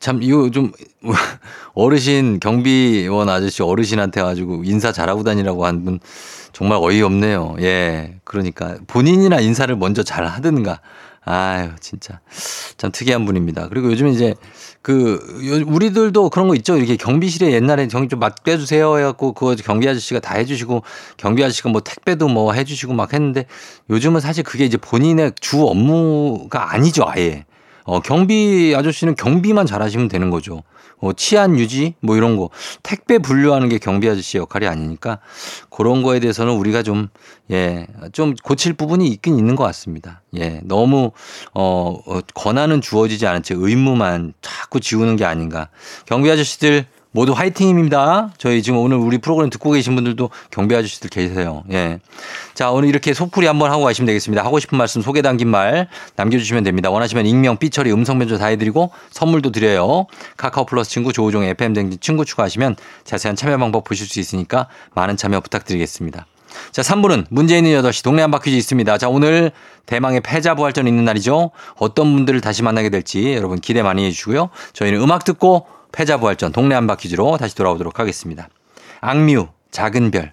[0.00, 0.72] 참, 이거 좀,
[1.74, 6.00] 어르신, 경비원 아저씨 어르신한테 가지고 인사 잘하고 다니라고 한 분
[6.54, 7.56] 정말 어이없네요.
[7.60, 8.14] 예.
[8.24, 10.80] 그러니까 본인이나 인사를 먼저 잘 하든가.
[11.26, 12.20] 아유, 진짜.
[12.76, 13.68] 참 특이한 분입니다.
[13.68, 14.34] 그리고 요즘 이제
[14.82, 16.76] 그, 요- 우리들도 그런 거 있죠.
[16.76, 20.82] 이렇게 경비실에 옛날에 경비 좀 맡겨주세요 해갖고 그거 경비 아저씨가 다 해주시고
[21.16, 23.46] 경비 아저씨가 뭐 택배도 뭐 해주시고 막 했는데
[23.90, 27.04] 요즘은 사실 그게 이제 본인의 주 업무가 아니죠.
[27.06, 27.46] 아예.
[27.84, 30.62] 어, 경비 아저씨는 경비만 잘하시면 되는 거죠.
[31.04, 32.48] 어, 치안 유지 뭐 이런 거
[32.82, 35.18] 택배 분류하는 게 경비 아저씨 역할이 아니니까
[35.70, 37.08] 그런 거에 대해서는 우리가 좀
[37.50, 40.22] 예, 좀 고칠 부분이 있긴 있는 것 같습니다.
[40.36, 41.12] 예, 너무
[41.52, 45.68] 어, 어 권한은 주어지지 않은 채 의무만 자꾸 지우는 게 아닌가.
[46.06, 48.30] 경비 아저씨들 모두 화이팅입니다.
[48.38, 51.62] 저희 지금 오늘 우리 프로그램 듣고 계신 분들도 경비 아저씨들 계세요.
[51.70, 52.00] 예.
[52.54, 54.44] 자, 오늘 이렇게 속풀이 한번 하고 가시면 되겠습니다.
[54.44, 56.90] 하고 싶은 말씀 소개 담긴 말 남겨주시면 됩니다.
[56.90, 60.06] 원하시면 익명, 삐처리, 음성 변조 다 해드리고 선물도 드려요.
[60.36, 62.74] 카카오 플러스 친구 조우종 FM 댕진 친구 추가하시면
[63.04, 66.26] 자세한 참여 방법 보실 수 있으니까 많은 참여 부탁드리겠습니다.
[66.72, 68.98] 자, 3부는 문제 있는 8시 동네 한바 퀴즈 있습니다.
[68.98, 69.52] 자, 오늘
[69.86, 71.52] 대망의 패자 부활전 있는 날이죠.
[71.76, 74.50] 어떤 분들을 다시 만나게 될지 여러분 기대 많이 해주시고요.
[74.72, 78.48] 저희는 음악 듣고 패자 부활전 동네 한바 퀴즈로 다시 돌아오도록 하겠습니다.
[79.00, 80.32] 악뮤, 작은 별.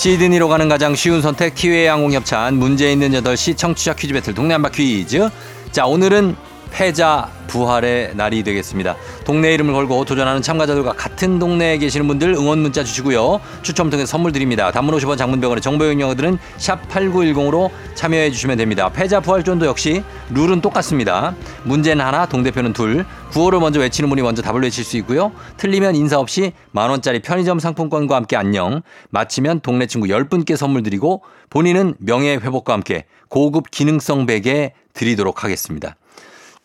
[0.00, 4.70] 시드니로 가는 가장 쉬운 선택 키웨이 항공협찬 문제 있는 8시 청취자 퀴즈 배틀 동네 한바
[4.70, 5.28] 퀴즈.
[5.72, 6.36] 자 오늘은
[6.70, 8.96] 패자 부활의 날이 되겠습니다.
[9.24, 13.40] 동네 이름을 걸고 도전하는 참가자들과 같은 동네에 계시는 분들 응원 문자 주시고요.
[13.62, 14.70] 추첨 통해 선물 드립니다.
[14.70, 18.88] 단문 50원 장문병원의 정보 용역들은 샵 8910으로 참여해 주시면 됩니다.
[18.92, 21.34] 패자 부활전도 역시 룰은 똑같습니다.
[21.64, 23.04] 문제는 하나 동대표는 둘.
[23.32, 25.32] 구호를 먼저 외치는 분이 먼저 답을 외칠 수 있고요.
[25.56, 28.82] 틀리면 인사 없이 만원짜리 편의점 상품권과 함께 안녕.
[29.10, 35.96] 마치면 동네 친구 10분께 선물 드리고 본인은 명예 회복과 함께 고급 기능성 베개 드리도록 하겠습니다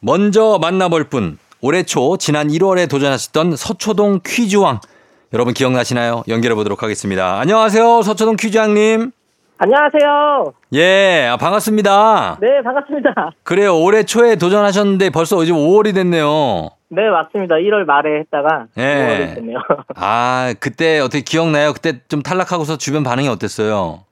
[0.02, 4.80] 먼저 만나볼 분 올해 초 지난 1월에 도전하셨던 서초동 퀴즈왕
[5.34, 6.24] 여러분 기억나시나요?
[6.28, 7.40] 연결해 보도록 하겠습니다.
[7.40, 9.12] 안녕하세요 서초동 퀴즈왕님.
[9.58, 10.54] 안녕하세요.
[10.74, 12.38] 예 아, 반갑습니다.
[12.42, 13.32] 네, 반갑습니다.
[13.44, 16.70] 그래요 올해 초에 도전하셨는데 벌써 이제 5월이 됐네요.
[16.90, 17.56] 네, 맞습니다.
[17.56, 18.82] 1월 말에 했다가 예.
[18.84, 19.58] 5월이 됐네요.
[19.96, 21.74] 아 그때 어떻게 기억나요?
[21.74, 24.04] 그때 좀 탈락하고서 주변 반응이 어땠어요?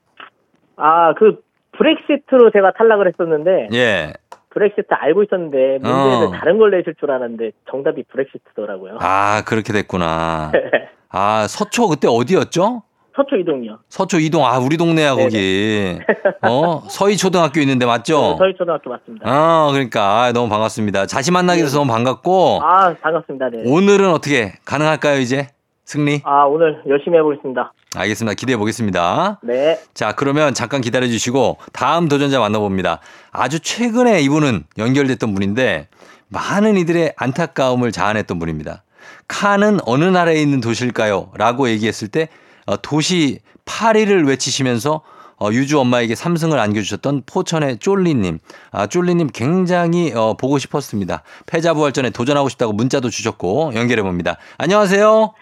[0.76, 1.38] 아, 그
[1.78, 4.12] 브렉시트로 제가 탈락을 했었는데 예.
[4.54, 6.30] 브렉시트 알고 있었는데 문제는 어.
[6.32, 8.98] 다른 걸 내실 줄 알았는데 정답이 브렉시트더라고요.
[9.00, 10.52] 아 그렇게 됐구나.
[11.10, 12.82] 아 서초 그때 어디였죠?
[13.16, 13.78] 서초 이동이요.
[13.88, 15.98] 서초 이동 아 우리 동네야 거기.
[16.42, 18.36] 어 서희 초등학교 있는데 맞죠?
[18.38, 19.24] 저희 초등학교 맞습니다.
[19.28, 21.06] 아, 그러니까 아, 너무 반갑습니다.
[21.06, 23.50] 다시 만나게 돼서 너무 반갑고 아, 반갑습니다.
[23.50, 23.62] 네.
[23.66, 25.48] 오늘은 어떻게 가능할까요, 이제?
[25.84, 26.22] 승리?
[26.24, 27.72] 아, 오늘 열심히 해보겠습니다.
[27.96, 28.34] 알겠습니다.
[28.34, 29.40] 기대해 보겠습니다.
[29.42, 29.78] 네.
[29.94, 33.00] 자, 그러면 잠깐 기다려 주시고 다음 도전자 만나봅니다.
[33.30, 35.88] 아주 최근에 이분은 연결됐던 분인데
[36.28, 38.82] 많은 이들의 안타까움을 자아냈던 분입니다.
[39.28, 41.30] 칸은 어느 나라에 있는 도시일까요?
[41.34, 42.28] 라고 얘기했을 때
[42.66, 45.02] 어, 도시 파리를 외치시면서
[45.40, 48.38] 어, 유주 엄마에게 삼승을 안겨주셨던 포천의 쫄리님.
[48.70, 51.22] 아, 쫄리님 굉장히 어, 보고 싶었습니다.
[51.46, 54.36] 패자부활전에 도전하고 싶다고 문자도 주셨고 연결해 봅니다.
[54.58, 55.34] 안녕하세요.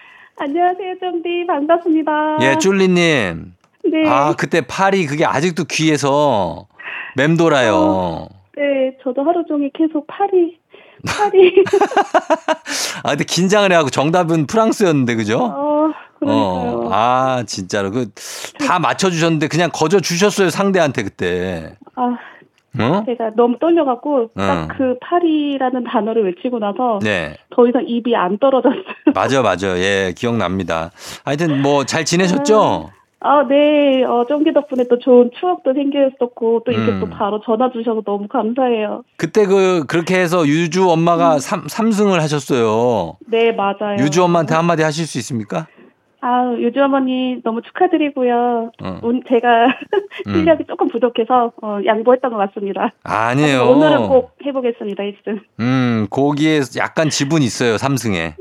[0.43, 2.39] 안녕하세요, 좀비 반갑습니다.
[2.41, 3.55] 예, 쫄리님.
[3.85, 6.67] 네, 아, 그때 파리 그게 아직도 귀에서
[7.15, 8.27] 맴돌아요.
[8.57, 10.59] 네, 저도 하루 종일 계속 파리,
[11.07, 11.63] 파리.
[13.05, 15.39] 아, 근데 긴장을 해하고 정답은 프랑스였는데, 그죠?
[15.45, 16.89] 어, 그러니까요.
[16.89, 17.93] 어, 아, 진짜로.
[17.93, 18.11] 그,
[18.67, 21.77] 다 맞춰주셨는데, 그냥 거저 주셨어요, 상대한테, 그때.
[21.95, 22.17] 아,
[22.79, 23.03] 어?
[23.05, 24.29] 제가 너무 떨려갖고 어.
[24.35, 27.37] 딱그 파리라는 단어를 외치고 나서 네.
[27.51, 28.83] 더 이상 입이 안 떨어졌어요.
[29.15, 29.79] 맞아, 맞아.
[29.79, 30.91] 예, 기억납니다.
[31.25, 32.91] 하여튼, 뭐, 잘 지내셨죠?
[33.25, 37.01] 아, 네, 어, 쫑기 덕분에 또 좋은 추억도 생겼었고 또 이렇게 음.
[37.01, 39.05] 또 바로 전화 주셔서 너무 감사해요.
[39.17, 43.17] 그때 그, 그렇게 해서 유주 엄마가 삼, 삼승을 하셨어요.
[43.29, 43.99] 네, 맞아요.
[44.01, 45.69] 유주 엄마한테 한마디 하실 수 있습니까?
[46.25, 48.71] 아, 유주 어머니 너무 축하드리고요.
[48.81, 48.99] 어.
[49.03, 49.49] 운, 제가
[50.29, 50.35] 음.
[50.35, 52.93] 실력이 조금 부족해서 어, 양보했던 것 같습니다.
[53.03, 53.69] 아니에요.
[53.69, 55.41] 오늘은 꼭 해보겠습니다, 1승.
[55.59, 58.37] 음, 거기에 약간 지분이 있어요, 삼승에.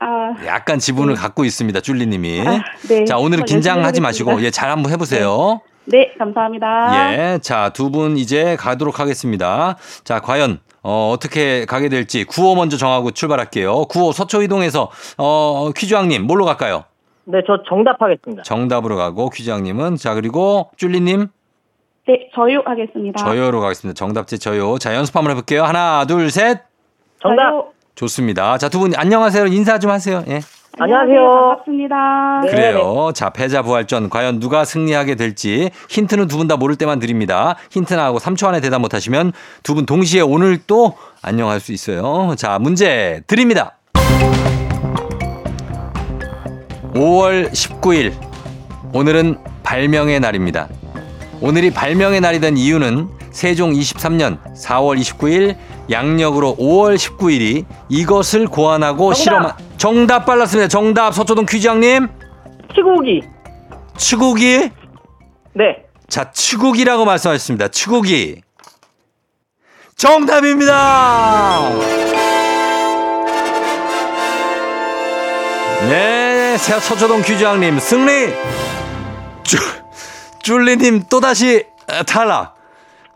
[0.00, 2.40] 아, 약간 지분을 갖고 있습니다, 줄리님이.
[2.48, 3.04] 아, 네.
[3.04, 4.42] 자, 오늘은 긴장하지 마시고.
[4.42, 5.60] 예, 잘 한번 해보세요.
[5.86, 7.12] 네, 감사합니다.
[7.34, 9.76] 예, 자, 두 분 이제 가도록 하겠습니다.
[10.02, 13.84] 자, 과연, 어, 어떻게 가게 될지 구호 먼저 정하고 출발할게요.
[13.84, 16.84] 구호 서초 이동에서, 어, 퀴즈왕님, 뭘로 갈까요?
[17.30, 18.42] 네, 저 정답하겠습니다.
[18.44, 21.28] 정답으로 가고, 퀴즈왕님은, 자, 그리고 줄리님,
[22.08, 23.22] 네, 저요 하겠습니다.
[23.24, 23.96] 저요로 가겠습니다.
[23.96, 24.78] 정답제 저요.
[24.78, 25.64] 자, 연습 한번 해볼게요.
[25.64, 26.60] 하나, 둘, 셋.
[27.22, 27.50] 정답.
[27.50, 27.66] 저요.
[27.94, 28.56] 좋습니다.
[28.58, 29.46] 자, 두 분 안녕하세요.
[29.46, 30.24] 인사 좀 하세요.
[30.28, 30.40] 예.
[30.78, 31.26] 안녕하세요.
[31.26, 32.40] 반갑습니다.
[32.44, 32.50] 네.
[32.50, 33.10] 그래요.
[33.14, 37.56] 자, 패자 부활전 과연 누가 승리하게 될지 힌트는 두 분 다 모를 때만 드립니다.
[37.70, 42.34] 힌트 나하고 3초 안에 대답 못 하시면 두 분 동시에 오늘 또 안녕할 수 있어요.
[42.36, 43.76] 자, 문제 드립니다.
[46.94, 48.12] 5월 19일.
[48.92, 50.68] 오늘은 발명의 날입니다.
[51.40, 55.56] 오늘이 발명의 날이 된 이유는 세종 23년 4월 29일
[55.90, 59.14] 양력으로 5월 19일이 이것을 고안하고!
[59.14, 60.68] 실험한 정답 빨랐습니다.
[60.68, 62.08] 정답 서초동 퀴즈왕님.
[62.74, 63.22] 치고기.
[63.96, 64.70] 치국이
[65.54, 65.84] 네.
[66.08, 67.68] 자 치국이라고 말씀하셨습니다.
[67.68, 68.42] 치국이
[69.96, 71.68] 정답입니다.
[75.88, 76.19] 네,
[76.58, 78.32] 새 서초동 퀴즈왕님 승리.
[79.42, 79.56] 쭈,
[80.42, 81.64] 쫄리님 또 다시
[82.06, 82.56] 탈락.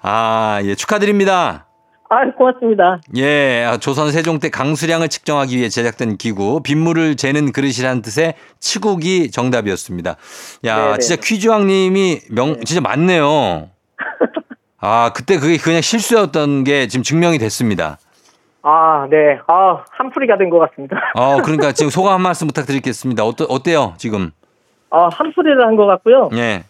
[0.02, 1.66] 아, 예 축하드립니다.
[2.10, 3.00] 아, 고맙습니다.
[3.16, 9.30] 예, 아, 조선 세종 때 강수량을 측정하기 위해 제작된 기구 빗물을 재는 그릇이라는 뜻의 치국이
[9.30, 10.16] 정답이었습니다.
[10.64, 10.92] 야, 네네.
[10.92, 10.98] 네.
[10.98, 13.70] 진짜 퀴즈왕님이 명 진짜 많네요.
[14.80, 17.98] 아, 그때 그게 그냥 실수였던 게 지금 증명이 됐습니다.
[18.66, 19.38] 아, 네.
[19.46, 20.96] 아, 한풀이가 된 것 같습니다.
[21.14, 23.22] 어, 그러니까 지금 소감 한 말씀 부탁드리겠습니다.
[23.24, 24.30] 어떠, 어때요, 지금?
[24.90, 26.30] 어, 한 소리를 한 것 같고요.
[26.34, 26.64] 예.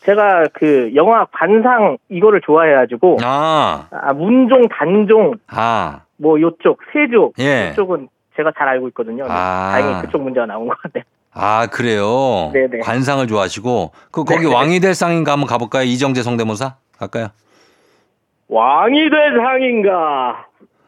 [0.00, 7.70] 제가 그 영화 관상 이거를 좋아해가지고 아, 아, 문종, 단종 아, 뭐 요쪽 세조 예.
[7.72, 9.24] 이쪽은 제가 잘 알고 있거든요.
[9.24, 9.70] 네, 아.
[9.72, 11.02] 다행히 그쪽 문제가 나온 것 같아요.
[11.32, 12.50] 아, 그래요?
[12.52, 12.78] 네네.
[12.84, 13.90] 관상을 좋아하시고.
[14.10, 14.54] 그, 거기 네네.
[14.54, 15.82] 왕이 될 상인가 한번 가볼까요?
[15.84, 16.76] 이정재 성대모사?
[16.98, 17.28] 갈까요?
[18.48, 20.46] 왕이 될 상인가?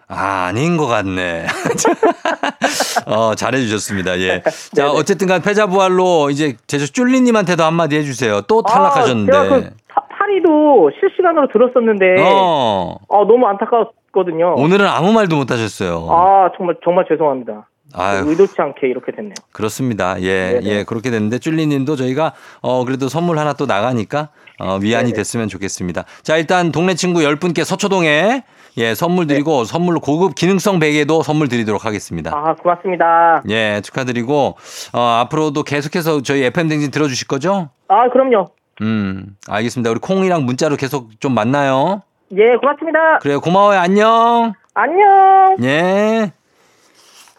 [0.09, 1.47] 아, 아닌 것 같네.
[3.07, 4.19] 어, 잘해주셨습니다.
[4.21, 4.43] 예.
[4.75, 4.91] 자.
[4.91, 8.41] 어쨌든 간 패자부활로 이제 제주 쫄리님한테도 한마디 해주세요.
[8.43, 9.37] 또 탈락하셨는데.
[9.37, 14.55] 아, 그 파- 파리도 실시간으로 들었었는데 어, 어, 너무 안타까웠거든요.
[14.57, 16.07] 오늘은 아무 말도 못 하셨어요.
[16.11, 17.69] 아 정말 정말 죄송합니다.
[17.95, 18.25] 아유.
[18.27, 19.33] 의도치 않게 이렇게 됐네요.
[19.53, 20.21] 그렇습니다.
[20.21, 20.67] 예, 네네.
[20.67, 24.29] 예, 그렇게 됐는데 쫄리님도 저희가 어 그래도 선물 하나 또 나가니까
[24.59, 25.17] 어 위안이 네네.
[25.17, 26.05] 됐으면 좋겠습니다.
[26.23, 28.43] 자, 일단 동네 친구 10분께 서초동에
[28.77, 29.35] 예, 선물 네.
[29.35, 32.31] 드리고 선물로 고급 기능성 베개도 선물 드리도록 하겠습니다.
[32.35, 33.43] 아 고맙습니다.
[33.49, 34.57] 예, 축하드리고
[34.93, 37.71] 어 앞으로도 계속해서 저희 FM 댕진 들어 주실 거죠?
[37.89, 38.47] 아 그럼요.
[38.83, 39.91] 음, 알겠습니다.
[39.91, 42.03] 우리 콩이랑 문자로 계속 좀 만나요.
[42.37, 43.19] 예 고맙습니다.
[43.21, 43.41] 그래요.
[43.41, 43.79] 고마워요.
[43.81, 44.53] 안녕.
[44.75, 45.57] 안녕.
[45.63, 46.31] 예.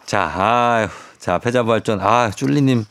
[0.04, 2.00] 자, 아유, 자, 패자부활전.
[2.02, 2.84] 아, 쫄리님.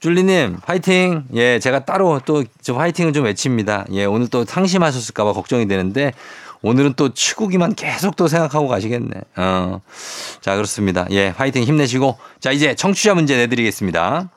[0.00, 1.24] 쫄리님, 화이팅!
[1.34, 3.86] 예, 제가 따로 또 저 화이팅을 좀 외칩니다.
[3.90, 6.12] 예, 오늘 또 상심하셨을까봐 걱정이 되는데,
[6.62, 9.10] 오늘은 또 치구기만 계속 또 생각하고 가시겠네.
[9.36, 9.80] 어.
[10.40, 11.06] 자, 그렇습니다.
[11.10, 12.18] 예, 화이팅 힘내시고.
[12.40, 14.30] 자, 이제 청취자 문제 내드리겠습니다.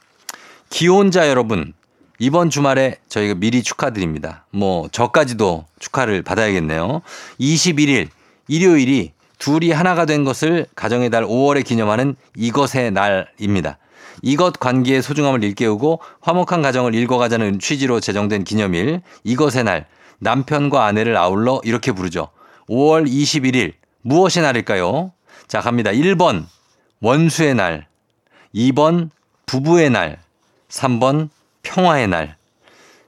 [0.70, 1.74] 기혼자 여러분,
[2.20, 4.46] 이번 주말에 저희가 미리 축하드립니다.
[4.52, 7.02] 뭐, 저까지도 축하를 받아야겠네요.
[7.40, 8.10] 21일,
[8.48, 13.80] 일요일이 둘이 하나가 된 것을 가정의 달 5월에 기념하는 이것의 날입니다.
[14.22, 19.88] 이것 관계의 소중함을 일깨우고 화목한 가정을 읽어가자는 취지로 제정된 기념일, 이것의 날,
[20.22, 22.30] 남편과 아내를 아울러 이렇게 부르죠.
[22.70, 25.12] 5월 21일, 무엇의 날일까요?
[25.48, 25.92] 자, 갑니다.
[25.92, 26.46] 1번,
[27.02, 27.88] 원수의 날.
[28.56, 29.10] 2번,
[29.46, 30.20] 부부의 날.
[30.70, 31.30] 3번,
[31.64, 32.38] 평화의 날.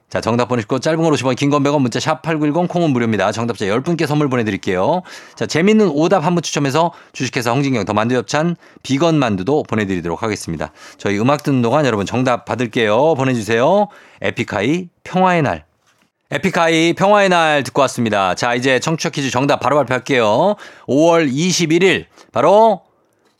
[0.09, 3.31] 자, 정답 보내시고 짧은 걸 50원, 긴 건 100원, 문자 샵 8910 콩은 무료입니다.
[3.31, 5.01] 정답자 10분께 선물 보내드릴게요.
[5.35, 10.71] 자, 재밌는 오답 한 분 추첨해서 주식회사 홍진경 더 만두 엽찬 비건 만두도 보내드리도록 하겠습니다.
[10.97, 13.15] 저희 음악 듣는 동안 여러분 정답 받을게요.
[13.15, 13.87] 보내주세요.
[14.21, 15.65] 에픽하이 평화의 날.
[16.33, 18.33] 에픽하이 평화의 날 듣고 왔습니다.
[18.33, 20.55] 자, 이제 청취자 퀴즈 정답 바로 발표할게요.
[20.87, 22.81] 5월 21일 바로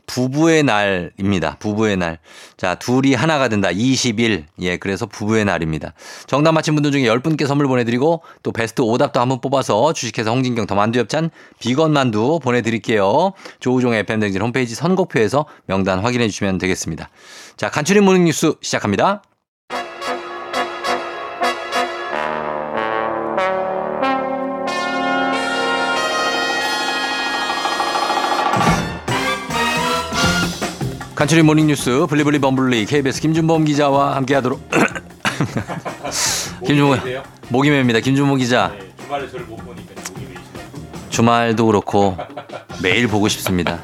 [0.05, 1.57] 부부의 날입니다.
[1.57, 2.19] 부부의 날.
[2.55, 3.69] 자, 둘이 하나가 된다.
[3.69, 4.43] 20일.
[4.61, 5.93] 예, 그래서 부부의 날입니다.
[6.27, 10.75] 정답 맞힌 분들 중에 10분께 선물 보내드리고 또 베스트 오답도 한번 뽑아서 주식회사 홍진경 더
[10.75, 13.33] 만두엽찬 비건 만두 보내드릴게요.
[13.59, 17.09] 조우종의 FM 대행진 홈페이지 선곡표에서 명단 확인해 주시면 되겠습니다.
[17.57, 19.23] 자, 간추린 모닝뉴스 시작합니다.
[31.23, 34.59] 간추린 모닝뉴스 블리블리 범블리 KBS 김준범 기자와 함께하도록
[36.67, 36.99] 김준범
[37.47, 38.01] 목이매입니다.
[38.01, 41.09] 김준범 기자 주말에 저를 못 보니까 목이 메이시네.
[41.09, 42.17] 주말도 그렇고
[42.81, 43.79] 매일 보고 싶습니다.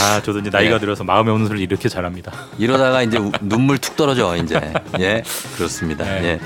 [0.00, 0.78] 아, 저도 이제 나이가 예.
[0.78, 2.32] 들어서 마음의 온수를 이렇게 잘합니다.
[2.58, 4.60] 이러다가 이제 우- 눈물 툭 떨어져 이제
[4.98, 5.22] 예
[5.56, 6.04] 그렇습니다.
[6.04, 6.24] 네.
[6.24, 6.40] 예.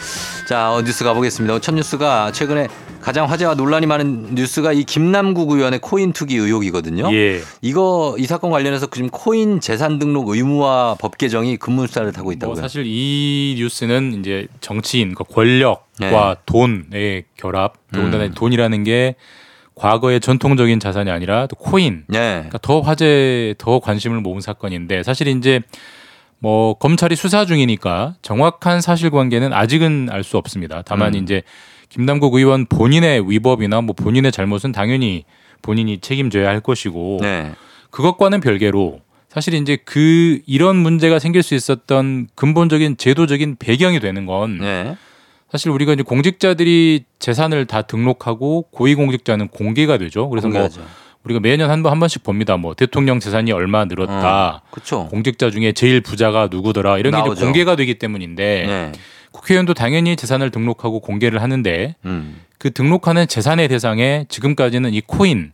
[0.49, 1.61] 자 어, 뉴스 가보겠습니다.
[1.61, 2.69] 첫 뉴스가 최근에
[3.01, 7.13] 가장 화제와 논란이 많은 뉴스가 이 김남국 의원의 코인 투기 의혹이거든요.
[7.15, 7.43] 예.
[7.61, 12.57] 이거 이 사건 관련해서 지금 코인 재산 등록 의무화 법 개정이 급문수사를 타고 뭐 있다고요.
[12.57, 16.35] 사실 이 뉴스는 이제 정치인, 그 권력과 네.
[16.47, 18.33] 돈의 결합, 더군다나 음.
[18.35, 19.17] 돈이라는 게
[19.75, 22.19] 과거의 전통적인 자산이 아니라 또 코인, 네.
[22.37, 25.61] 그러니까 더 화제, 더 관심을 모은 사건인데 사실 이제
[26.39, 30.83] 뭐 검찰이 수사 중이니까 정확한 사실관계는 아직은 알 수 없습니다.
[30.83, 31.23] 다만 음.
[31.23, 31.43] 이제
[31.89, 35.25] 김남국 의원 본인의 위법이나 뭐 본인의 잘못은 당연히
[35.63, 37.53] 본인이 책임져야 할 것이고 네.
[37.91, 44.59] 그것과는 별개로 사실 이제 그 이런 문제가 생길 수 있었던 근본적인 제도적인 배경이 되는 건
[44.59, 44.97] 네.
[45.55, 50.29] 사실 우리가 이제 공직자들이 재산을 다 등록하고 고위공직자는 공개가 되죠.
[50.29, 50.85] 그래서 뭐 공개하죠.
[51.23, 52.57] 우리가 매년 한 번 한 번씩 봅니다.
[52.57, 54.63] 뭐 대통령 재산이 얼마 늘었다.
[54.73, 55.07] 그렇죠.
[55.07, 56.99] 공직자 중에 제일 부자가 누구더라.
[56.99, 57.45] 이런 게 이제.
[57.45, 58.93] 공개가 되기 때문인데 네.
[59.31, 62.41] 국회의원도 당연히 재산을 등록하고 공개를 하는데 음.
[62.59, 65.53] 그 등록하는 재산의 대상에 지금까지는 이 코인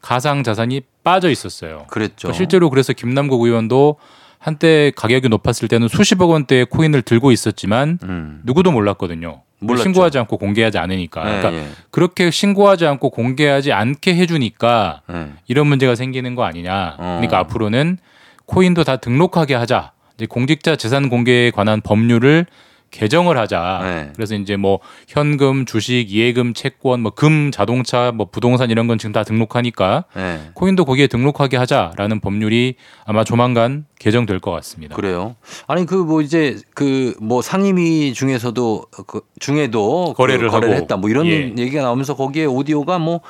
[0.00, 1.86] 가상 자산이 빠져 있었어요.
[1.90, 2.14] 그랬죠.
[2.28, 3.96] 그러니까 실제로 그래서 김남국 의원도
[4.40, 8.40] 한때 가격이 높았을 때는 수십억 원대의 코인을 들고 있었지만 음.
[8.44, 9.42] 누구도 몰랐거든요.
[9.58, 9.82] 몰랐죠.
[9.82, 11.24] 신고하지 않고 공개하지 않으니까.
[11.24, 11.68] 네, 그러니까 예.
[11.90, 15.32] 그렇게 신고하지 않고 공개하지 않게 해주니까 네.
[15.46, 16.96] 이런 문제가 생기는 거 아니냐.
[16.98, 17.18] 어.
[17.20, 17.98] 그러니까 앞으로는
[18.46, 19.92] 코인도 다 등록하게 하자.
[20.14, 22.46] 이제 공직자 재산 공개에 관한 법률을
[22.90, 23.80] 개정을 하자.
[23.82, 24.12] 네.
[24.16, 29.12] 그래서 이제 뭐 현금, 주식, 예금, 채권, 뭐 금, 자동차, 뭐 부동산 이런 건 지금
[29.12, 30.40] 다 등록하니까 네.
[30.54, 32.74] 코인도 거기에 등록하게 하자라는 법률이
[33.04, 34.96] 아마 조만간 개정될 것 같습니다.
[34.96, 35.36] 그래요.
[35.66, 40.82] 아니 그 뭐 이제 그 뭐 상임위 중에서도 그 중에도 거래를 그 거래를 하고.
[40.82, 41.52] 했다 뭐 이런 예.
[41.56, 43.20] 얘기가 나오면서 거기에 오디오가 뭐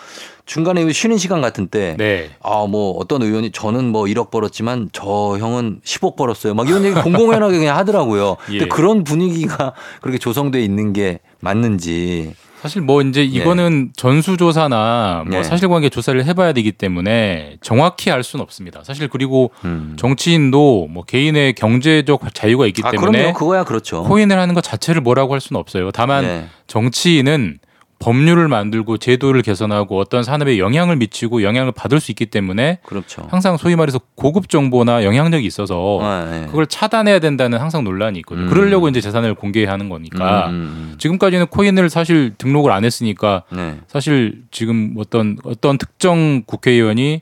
[0.50, 2.28] 중간에 쉬는 시간 같은 때 네.
[2.42, 5.04] 아, 뭐 어떤 의원이 저는 뭐 1억 벌었지만 저
[5.38, 6.54] 형은 10억 벌었어요.
[6.54, 8.36] 막 이런 얘기 공공연하게 그냥 하더라고요.
[8.44, 8.66] 근데 예.
[8.66, 12.34] 그런 분위기가 그렇게 조성돼 있는 게 맞는지.
[12.60, 15.44] 사실 뭐 이제 이거는 전수조사나 뭐 예.
[15.44, 18.82] 사실관계 조사를 해봐야 되기 때문에 정확히 알 수는 없습니다.
[18.82, 19.94] 사실 그리고 음.
[19.96, 23.34] 정치인도 뭐 개인의 경제적 자유가 있기 아, 때문에 그럼요.
[23.34, 24.02] 그거야 그렇죠.
[24.02, 25.92] 코인을 하는 것 자체를 뭐라고 할 수는 없어요.
[25.92, 26.48] 다만 네.
[26.66, 27.60] 정치인은
[28.00, 33.26] 법률을 만들고 제도를 개선하고 어떤 산업에 영향을 미치고 영향을 받을 수 있기 때문에 그렇죠.
[33.30, 36.46] 항상 소위 말해서 고급 정보나 영향력이 있어서 네.
[36.46, 38.46] 그걸 차단해야 된다는 항상 논란이 있거든요.
[38.46, 38.50] 음.
[38.50, 43.56] 그러려고 이제 재산을 공개하는 거니까 음, 음, 지금까지는 코인을 사실 등록을 안 했으니까 음.
[43.56, 43.80] 네.
[43.86, 47.20] 사실 지금 어떤 어떤 특정 국회의원이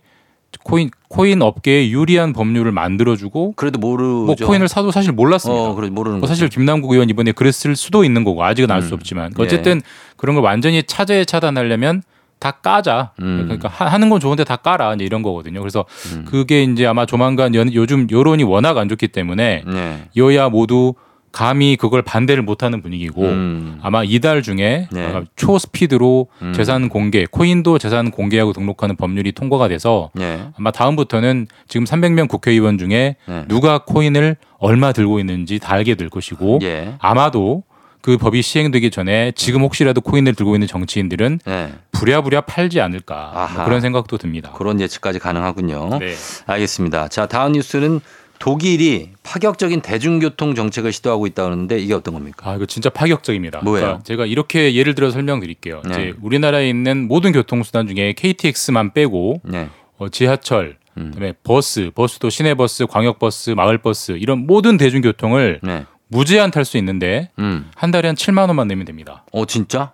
[0.69, 4.25] 코인 코인 업계에 유리한 법률을 만들어주고 그래도 모르죠.
[4.27, 5.63] 뭐 코인을 사도 사실 몰랐습니다.
[5.63, 6.29] 어, 그래 모르는 뭐.
[6.29, 8.95] 사실 김남국 의원 이번에 그랬을 수도 있는 거고 아직은 알수 음.
[8.95, 9.43] 없지만 예.
[9.43, 9.81] 어쨌든
[10.19, 12.03] 그런 걸 완전히 차제 차단하려면
[12.39, 13.13] 다 까자.
[13.21, 13.45] 음.
[13.45, 15.61] 그러니까 하- 하는 건 좋은데 다 까라 이제 이런 거거든요.
[15.61, 16.25] 그래서 음.
[16.29, 20.03] 그게 이제 아마 조만간 연- 요즘 여론이 워낙 안 좋기 때문에 네.
[20.17, 20.95] 여야 모두
[21.39, 23.79] 감히 그걸 반대를 못하는 분위기고 음.
[23.81, 25.07] 아마 이달 중에 네.
[25.07, 26.53] 아마 초스피드로 음.
[26.53, 30.49] 재산 공개, 코인도 재산 공개하고 등록하는 법률이 통과가 돼서 네.
[30.59, 33.45] 아마 다음부터는 지금 300명 국회의원 중에 네.
[33.47, 36.95] 누가 코인을 얼마 들고 있는지 다 알게 될 것이고 예.
[36.99, 37.63] 아마도
[38.01, 41.73] 그 법이 시행되기 전에 지금 혹시라도 코인을 들고 있는 정치인들은 네.
[41.93, 43.65] 부랴부랴 팔지 않을까 뭐.
[43.65, 44.51] 그런 생각도 듭니다.
[44.57, 45.99] 그런 예측까지 가능하군요.
[46.01, 46.15] 네.
[46.47, 47.07] 알겠습니다.
[47.07, 48.01] 자, 다음 뉴스는
[48.39, 52.51] 독일이 파격적인 대중교통 정책을 시도하고 있다고 하는데 이게 어떤 겁니까?
[52.51, 53.61] 아 이거 진짜 파격적입니다.
[53.65, 53.85] 뭐예요?
[53.87, 55.83] 그러니까 제가 이렇게 예를 들어 설명드릴게요.
[55.85, 55.91] 네.
[55.91, 59.69] 이제 우리나라에 있는 모든 교통수단 중에 KTX만 빼고 네.
[59.99, 61.11] 어, 지하철, 음.
[61.13, 65.85] 그다음에 버스, 버스도 시내버스, 광역버스, 마을버스 이런 모든 대중교통을 네.
[66.09, 67.71] 무제한 탈 수 있는데 음.
[67.75, 69.25] 한 달에 한 7만 원만 내면 됩니다.
[69.33, 69.93] 어, 진짜?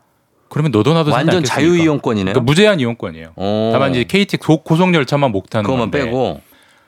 [0.49, 1.43] 그러면 너도 나도 완전?
[1.43, 2.33] 자유 이용권이네요.
[2.35, 3.33] 그러니까 무제한 이용권이에요.
[3.35, 3.71] 어.
[3.73, 6.41] 다만 이제 KTX 고- 고속 열차만 못 타는 그거만 빼고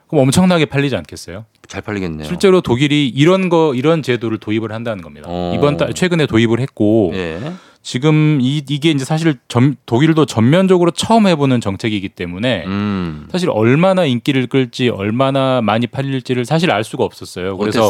[0.09, 1.45] 그럼 엄청나게 팔리지 않겠어요?
[1.67, 2.27] 잘 팔리겠네요.
[2.27, 5.27] 실제로 독일이 이런 거 이런 제도를 도입을 한다는 겁니다.
[5.29, 5.53] 어.
[5.57, 7.41] 이번 달 최근에 도입을 했고 예.
[7.83, 13.29] 지금 이, 이게 이제 사실 전, 독일도 전면적으로 처음 해보는 정책이기 때문에 음.
[13.31, 17.57] 사실 얼마나 인기를 끌지 얼마나 많이 팔릴지를 사실 알 수가 없었어요.
[17.57, 17.89] 그래서?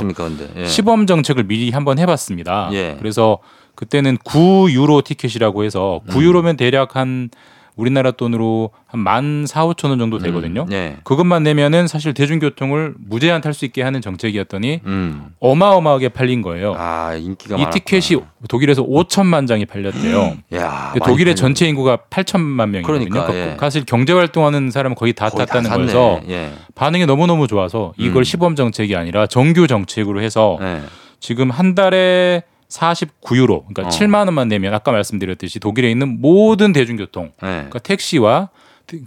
[0.57, 0.67] 예.
[0.67, 2.71] 시범 정책을 미리 한번 해봤습니다.
[2.73, 2.97] 예.
[2.99, 3.39] 그래서
[3.75, 6.14] 그때는 9유로 티켓이라고 해서 음.
[6.14, 7.31] 9유로면 대략 한
[7.77, 10.62] 우리나라 돈으로 한1 4 5천 원 정도 되거든요.
[10.62, 10.72] 음.
[10.72, 10.97] 예.
[11.05, 15.29] 그것만 내면은 사실 대중교통을 무제한 탈 수 있게 하는 정책이었더니 음.
[15.41, 16.74] 어마어마하게 팔린 거예요.
[16.77, 17.70] 아, 인기가 이 많았구나.
[17.70, 20.37] 티켓이 독일에서 5천만 장이 팔렸대요.
[20.57, 21.37] 야, 독일의.
[21.37, 23.09] 전체 인구가 8천만 명이거든요.
[23.09, 23.57] 그러니까, 그러니까 예.
[23.59, 25.87] 사실 경제 활동하는 사람은 거의 다 거의 다 탔다는 샀네.
[25.93, 26.53] 거여서 예.
[26.74, 28.24] 반응이 너무너무 좋아서 이걸 음.
[28.24, 30.81] 시범 정책이 아니라 정규 정책으로 해서 예.
[31.20, 33.89] 지금 한 달에 49유로, 그러니까 어.
[33.89, 37.47] 7만 원만 내면 아까 말씀드렸듯이 독일에 있는 모든 대중교통, 예.
[37.47, 38.51] 그러니까 택시와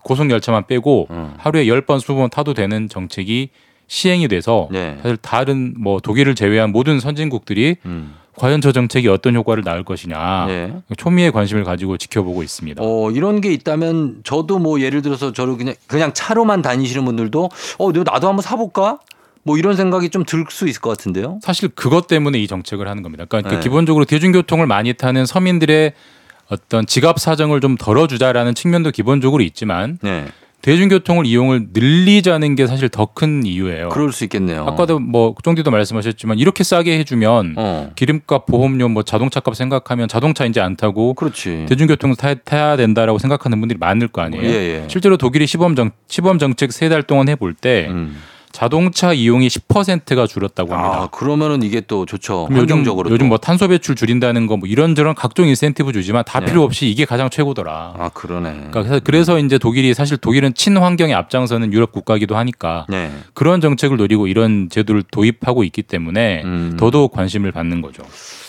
[0.03, 1.34] 고속 열차만 빼고 음.
[1.38, 3.49] 하루에 10번, 20번 타도 되는 정책이
[3.88, 4.97] 시행이 돼서 네.
[5.01, 8.14] 사실 다른 뭐 독일을 제외한 모든 선진국들이 음.
[8.36, 10.74] 과연 저 정책이 어떤 효과를 낳을 것이냐 예.
[10.95, 12.82] 초미의 관심을 가지고 지켜보고 있습니다.
[12.84, 17.49] 어, 이런 게 있다면 저도 뭐 예를 들어서 저를 그냥 그냥 차로만 다니시는 분들도
[17.80, 18.99] 어, 나도 한번 사 볼까?
[19.50, 21.39] 뭐 이런 생각이 좀 들 수 있을 것 같은데요.
[21.41, 23.26] 사실 그것 때문에 이 정책을 하는 겁니다.
[23.28, 23.60] 그러니까 네.
[23.60, 25.93] 기본적으로 대중교통을 많이 타는 서민들의
[26.50, 30.26] 어떤 지갑 사정을 좀 덜어주자라는 측면도 기본적으로 있지만 네.
[30.62, 33.89] 대중교통을 이용을 늘리자는 게 사실 더 큰 이유예요.
[33.89, 34.66] 그럴 수 있겠네요.
[34.66, 37.91] 아까도 뭐 쫑디도 말씀하셨지만 이렇게 싸게 해주면 어.
[37.95, 41.66] 기름값, 보험료, 뭐 자동차값 생각하면 자동차 이제 안 타고 그렇지.
[41.70, 44.43] 대중교통을 타, 타야 된다라고 생각하는 분들이 많을 거 아니에요.
[44.43, 44.50] 예,
[44.84, 44.86] 예.
[44.89, 48.18] 실제로 독일이 시범 정 시범 정책 세 달 동안 해볼 때 음.
[48.52, 51.02] 자동차 이용이 10%가 줄었다고 합니다.
[51.04, 52.47] 아, 그러면은 이게 또 좋죠.
[52.52, 53.10] 환경적으로.
[53.10, 53.30] 요즘 또.
[53.30, 56.47] 뭐 탄소 배출 줄인다는 거 뭐 이런저런 각종 인센티브 주지만 다 네.
[56.47, 57.93] 필요 없이 이게 가장 최고더라.
[57.97, 58.50] 아, 그러네.
[58.72, 63.12] 그러니까 그래서- 그래서 이제 독일이 사실 독일은 친환경에 앞장서는 유럽 국가이기도 하니까 네.
[63.34, 66.78] 그런 정책을 노리고 이런 제도를 도입하고 있기 때문에 음.
[66.78, 68.04] 더더욱 관심을 받는 거죠.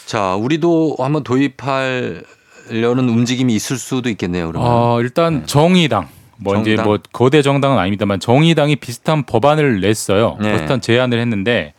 [0.07, 4.49] 자, 우리도 한번 도입하려는 움직임이 있을 수도 있겠네요.
[4.49, 4.69] 그러면.
[4.71, 6.09] 어, 일단 정의당
[6.41, 6.85] 뭐 이제 정당?
[6.87, 10.37] 뭐 거대 정당은 아닙니다만 정의당이 비슷한 법안을 냈어요.
[10.41, 10.53] 네.
[10.53, 11.75] 비슷한 제안을 했는데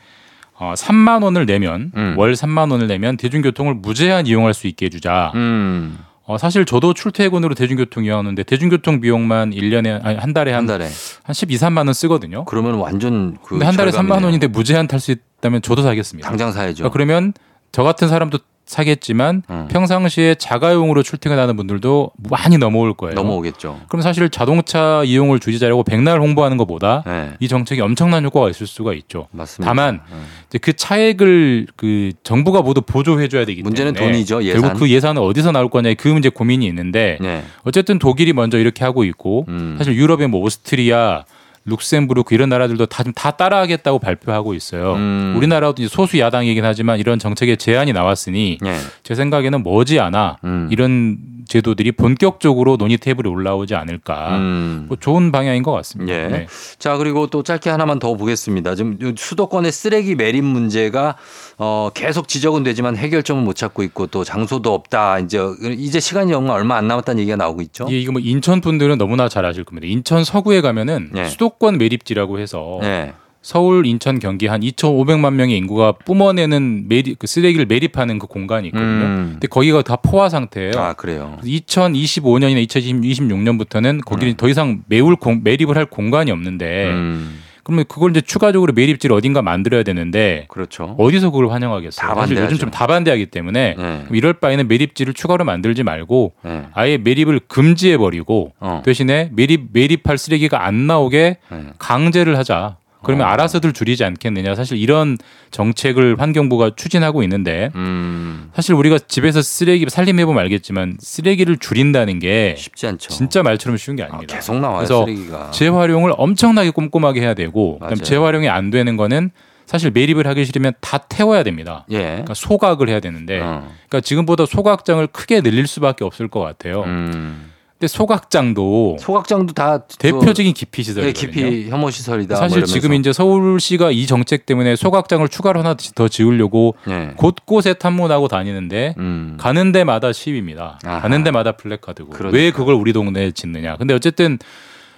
[0.56, 2.16] 어, 3만 원을 내면 음.
[2.18, 5.32] 월 3만 원을 내면 대중교통을 무제한 이용할 수 있게 해주자.
[5.36, 5.98] 음.
[6.24, 10.88] 어, 사실 저도 출퇴근으로 대중교통 이용하는데 대중교통 비용만 1년에 아니 한 달에 한 한, 달에.
[11.24, 12.46] 한 12, 3만 원 쓰거든요.
[12.46, 14.20] 그러면 완전 그 근데 한 달에 절감이네요.
[14.20, 16.30] 3만 원인데 무제한 탈 수 있다면 저도 사겠습니다.
[16.30, 16.84] 당장 사야죠.
[16.84, 17.34] 그러니까 그러면
[17.72, 18.38] 저 같은 사람도
[18.72, 19.68] 사겠지만 음.
[19.70, 23.14] 평상시에 자가용으로 출퇴근하는 분들도 많이 넘어올 거예요.
[23.16, 23.82] 넘어오겠죠.
[23.90, 27.32] 그럼 사실 자동차 이용을 주지자라고 백날 홍보하는 것보다 네.
[27.42, 29.28] 이 정책이 엄청난 효과가 있을 수가 있죠.
[29.32, 29.70] 맞습니다.
[29.70, 30.26] 다만 음.
[30.48, 34.62] 이제 그 차액을 그 정부가 모두 보조해줘야 되기 문제는 때문에 돈이죠, 예산.
[34.62, 37.44] 결국 그 예산은 어디서 나올 거냐 그 문제 고민이 있는데 네.
[37.64, 39.76] 어쨌든 독일이 먼저 이렇게 하고 있고 음.
[39.78, 41.26] 사실 유럽의 뭐 오스트리아
[41.66, 44.94] 룩셈부르크 이런 나라들도 다좀다 따라하겠다고 발표하고 있어요.
[44.94, 45.34] 음.
[45.38, 48.78] 우리나라도 소수 야당이긴 하지만 이런 정책에 제한이 나왔으니 네.
[49.04, 50.68] 제 생각에는 머지않아 음.
[50.72, 51.18] 이런
[51.52, 54.38] 제도들이 본격적으로 논의 테이블에 올라오지 않을까.
[54.38, 54.86] 음.
[54.88, 56.14] 뭐 좋은 방향인 것 같습니다.
[56.14, 56.28] 예.
[56.30, 56.48] 네.
[56.80, 58.76] 자 그리고 또 짧게 하나만 더 보겠습니다.
[58.76, 61.18] 지금 요 수도권의 쓰레기 매립 문제가
[61.58, 65.20] 어 계속 지적은 되지만 해결점은 못 찾고 있고 또 장소도 없다.
[65.20, 65.40] 이제
[65.78, 67.86] 이제 시간이 얼마 안 남았다는 얘기가 나오고 있죠.
[67.92, 69.88] 예, 이거 뭐 인천 분들은 너무나 잘 아실 겁니다.
[69.88, 71.26] 인천 서구에 가면은 네.
[71.28, 73.14] 수도권 매립지라고 해서 네.
[73.42, 78.88] 서울, 인천, 경기 한 2,500만 명의 인구가 뿜어내는 매립 그 쓰레기를 매립하는 그 공간이 있거든요.
[79.06, 79.28] 음.
[79.34, 80.74] 근데 거기가 다 포화 상태예요.
[80.78, 81.38] 아 그래요.
[81.44, 87.40] 2025년이나 2026년부터는 거기는 더 이상 매울 공, 매립을 할 공간이 없는데 음.
[87.64, 90.96] 그러면 그걸 이제 추가적으로 매립지를 어딘가 만들어야 되는데 그렇죠.
[90.98, 92.08] 어디서 그걸 환영하겠어요?
[92.08, 92.58] 다 사실 요즘.
[92.58, 94.06] 좀 다 반대하기 때문에 네.
[94.12, 96.64] 이럴 바에는 매립지를 추가로 만들지 말고 네.
[96.74, 98.82] 아예 매립을 금지해 버리고 어.
[98.84, 101.64] 대신에 매립 매립할 쓰레기가 안 나오게 네.
[101.78, 102.78] 강제를 하자.
[103.04, 103.30] 그러면 어.
[103.30, 104.56] 알아서들 줄이지 않겠느냐.
[104.56, 105.18] 사실 이런
[105.52, 108.52] 정책을 환경부가 추진하고 있는데 음.
[108.56, 113.10] 사실 우리가 집에서 쓰레기 살림해 보면 알겠지만 쓰레기를 줄인다는 게 쉽지 않죠.
[113.10, 114.36] 진짜 말처럼 쉬운 게 아, 아닙니다.
[114.36, 115.52] 계속 나와요 그래서 쓰레기가.
[115.52, 117.96] 재활용을 엄청나게 꼼꼼하게 해야 되고 그다음.
[117.98, 119.32] 재활용이 안 되는 거는
[119.66, 121.86] 사실 매립을 하기 싫으면 다 태워야 됩니다.
[121.92, 122.00] 예.
[122.00, 123.68] 그러니까 소각을 해야 되는데 어.
[123.88, 126.84] 그러니까 지금보다 소각장을 크게 늘릴 수밖에 없을 것 같아요.
[126.84, 127.51] 음.
[127.82, 131.14] 근데 소각장도 소각장도 다 대표적인 기피 예, 시설이거든요.
[131.14, 132.36] 깊이 혐오 시설이다.
[132.36, 132.94] 사실 뭐 지금.
[132.94, 137.14] 이제 서울시가 이 정책 때문에 소각장을 추가로 하나 더 지으려고 예.
[137.16, 139.36] 곳곳에 탐문하고 다니는데 음.
[139.40, 140.78] 가는 데마다 시위입니다.
[140.86, 141.02] 아하.
[141.02, 142.38] 가는 데마다 플래카드고 그러니까.
[142.38, 143.78] 왜 그걸 우리 동네에 짓느냐.
[143.78, 144.38] 근데 어쨌든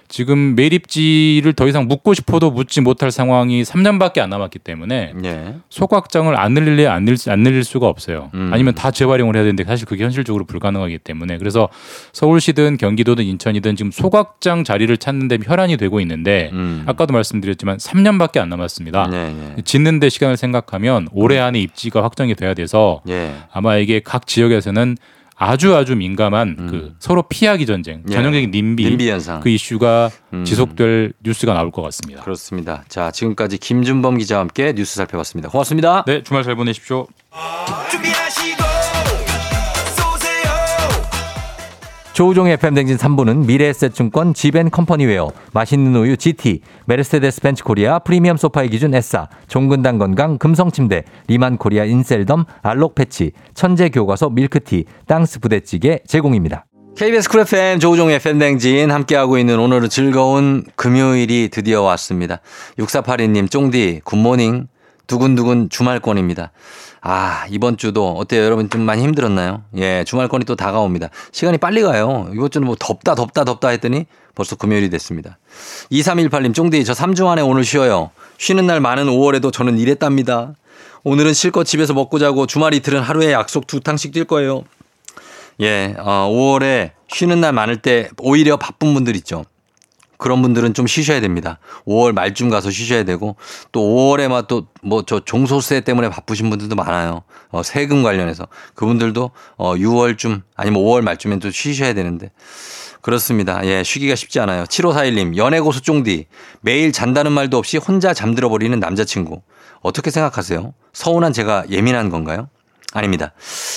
[0.08, 5.54] 지금 매립지를 더 이상 묻고 싶어도 묻지 못할 상황이 3년밖에 안 남았기 때문에 예.
[5.70, 8.30] 소각장을 안 늘릴래 안 늘릴, 안 늘릴 수가 없어요.
[8.34, 8.50] 음.
[8.52, 11.68] 아니면 다 재활용을 해야 되는데 사실 그게 현실적으로 불가능하기 때문에 그래서
[12.12, 16.84] 서울시든 경기도든 인천이든 지금 소각장 자리를 찾는 데 혈안이 되고 있는데 음.
[16.86, 19.08] 아까도 말씀드렸지만 3년밖에 안 남았습니다.
[19.10, 19.62] 네, 네.
[19.62, 23.34] 짓는 데 시간을 생각하면 올해 안에 입지가 확정이 돼야 돼서 예.
[23.52, 24.96] 아마 이게 각 지역에서는
[25.36, 28.04] 아주 아주 민감한 그 서로 피하기 전쟁, 음.
[28.08, 28.14] 예.
[28.14, 29.40] 전형적인 님비, 님비 현상.
[29.40, 30.44] 그 이슈가 음.
[30.44, 32.22] 지속될 뉴스가 나올 것 같습니다.
[32.22, 32.84] 그렇습니다.
[32.88, 35.48] 자, 지금까지 김준범 기자와 함께 뉴스 살펴봤습니다.
[35.48, 36.04] 고맙습니다.
[36.06, 37.06] 네, 주말 잘 보내십시오.
[37.90, 38.43] 준비하시
[42.14, 48.94] 조우종의 FM 댕진 3부는 미래에셋증권 지벤컴퍼니웨어, 맛있는 우유 GT, 메르세데스 벤츠 코리아 프리미엄 소파의 기준
[48.94, 56.66] S사, 종근당 건강 금성침대, 리만 코리아 인셀덤 알록 패치, 천재 교과서 밀크티, 땅스 부대찌개 제공입니다.
[56.96, 62.40] KBS 쿨 FM 조우종의 펨댕진 함께하고 있는 오늘은 즐거운 금요일이 드디어 왔습니다.
[62.78, 64.68] 6482님, 쫑디, good morning,
[65.06, 66.52] 두근두근 주말권입니다.
[67.00, 68.44] 아, 이번 주도 어때요?
[68.44, 69.62] 여러분 좀 많이 힘들었나요?
[69.76, 71.10] 예, 주말권이 또 다가옵니다.
[71.32, 72.30] 시간이 빨리 가요.
[72.32, 75.38] 이번 주는 뭐 덥다, 덥다, 덥다 했더니 벌써 금요일이 됐습니다.
[75.92, 78.10] 2318님, 쫑디, 저 3주 안에 오늘 쉬어요.
[78.38, 80.54] 쉬는 날 많은 5월에도 저는 일했답니다.
[81.02, 84.64] 오늘은 실컷 집에서 먹고 자고 주말 이틀은 하루에 약속 두 탕씩 뛸 거예요.
[85.60, 89.44] 예, 어, 5월에 쉬는 날 많을 때 오히려 바쁜 분들 있죠.
[90.24, 91.58] 그런 분들은 좀 쉬셔야 됩니다.
[91.86, 93.36] 5월 말쯤 가서 쉬셔야 되고
[93.72, 97.24] 또 5월에 막또뭐 저 종소세 때문에 바쁘신 분들도 많아요.
[97.50, 102.30] 어, 세금 관련해서 그분들도 어, 6월쯤 아니면 5월 말쯤엔 또 쉬셔야 되는데
[103.02, 103.60] 그렇습니다.
[103.66, 104.64] 예, 쉬기가 쉽지 않아요.
[104.64, 106.24] 7541님, 연애 고수 쫑디.
[106.62, 109.42] 매일 잔다는 말도 없이 혼자 잠들어 버리는 남자친구.
[109.82, 110.72] 어떻게 생각하세요?
[110.94, 112.48] 서운한 제가 예민한 건가요?
[112.94, 113.32] 아닙니다.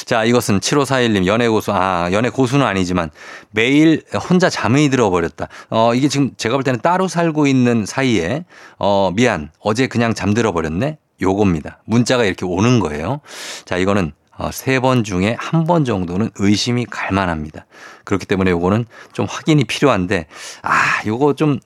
[0.06, 3.10] 자, 이것은 7541님 연애 고수, 아, 연애 고수는 아니지만
[3.52, 5.48] 매일 혼자 잠이 들어버렸다.
[5.72, 8.46] 어, 이게 지금 제가 볼 때는 따로 살고 있는 사이에,
[8.78, 9.50] 어, 미안.
[9.60, 11.00] 어제 그냥 잠들어 버렸네?
[11.22, 11.82] 요겁니다.
[11.86, 13.20] 문자가 이렇게 오는 거예요.
[13.66, 17.66] 자, 이거는 어, 세 번 중에 한 번 정도는 의심이 갈 만합니다.
[18.04, 20.28] 그렇기 때문에 요거는 좀 확인이 필요한데,
[20.62, 21.58] 아, 요거 좀 아,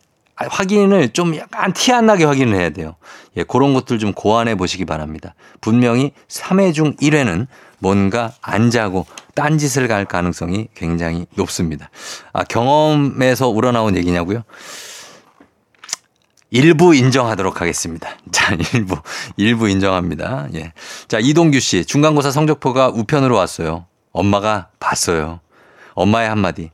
[0.50, 2.96] 확인을 좀 약간 티 안 나게 확인을 해야 돼요.
[3.38, 5.36] 예, 그런 것들 좀 고안해 보시기 바랍니다.
[5.62, 7.48] 분명히 3회 중 1회는
[7.80, 11.89] 뭔가 안 자고 딴짓을 갈 가능성이 굉장히 높습니다.
[12.34, 14.44] 아, 경험에서 우러나온 얘기냐고요?
[16.52, 18.10] 일부 인정하도록 하겠습니다.
[18.32, 18.98] 자, 일부,
[19.38, 20.48] 일부 인정합니다.
[20.56, 20.74] 예.
[21.08, 23.86] 자, 이동규 씨, 중간고사 성적표가 우편으로 왔어요.
[24.12, 25.39] 엄마가 봤어요.
[25.94, 26.72] 엄마의 한마디.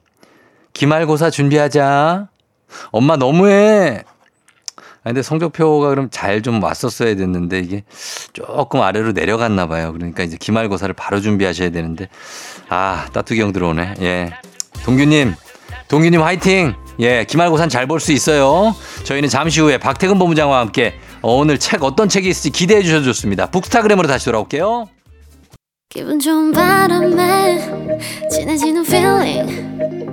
[0.73, 2.27] 기말고사 준비하자.
[2.91, 4.03] 엄마 너무해.
[5.03, 7.83] 근데 성적표가 그럼 잘 좀 왔었어야 됐는데 이게
[8.33, 9.93] 조금 아래로 내려갔나 봐요.
[9.93, 12.09] 그러니까 이제 기말고사를 바로 준비하셔야 되는데
[12.67, 13.93] 아 따뚜기 형 들어오네.
[14.01, 14.31] 예,
[14.83, 15.33] 동규님,
[15.87, 16.75] 동규님 화이팅.
[16.99, 18.75] 예, 기말고사는 잘볼 수 있어요.
[19.05, 23.45] 저희는 잠시 후에 박태근 본부장과 함께 어, 오늘 책 어떤 책이 있을지 기대해 주셔도 좋습니다.
[23.51, 24.87] 북스타그램으로 다시 돌아올게요.
[25.89, 27.61] 기분 좋은 바람에
[28.29, 29.96] 진해지는 feeling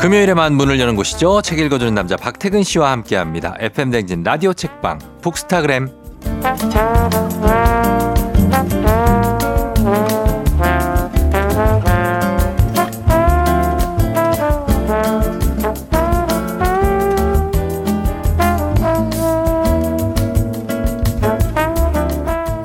[0.00, 1.42] 금요일에만 문을 여는 곳이죠.
[1.42, 3.54] 책 읽어주는 남자 박태근 씨와 함께합니다.
[3.60, 5.90] FM 댕진 라디오 책방 북스타그램.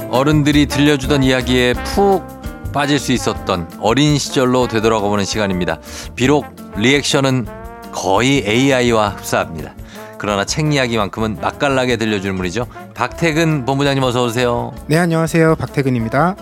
[0.10, 2.24] 어른들이 들려주던 이야기에 푹
[2.72, 5.80] 빠질 수 있었던 어린 시절로 되돌아가 보는 시간입니다.
[6.16, 7.46] 비록 리액션은
[7.92, 9.74] 거의 AI와 흡사합니다.
[10.18, 12.68] 그러나 책 이야기만큼은 맛깔나게 들려주는 분이죠.
[12.94, 14.74] 박태근 본부장님 어서 오세요.
[14.88, 16.36] 네 안녕하세요 박태근입니다.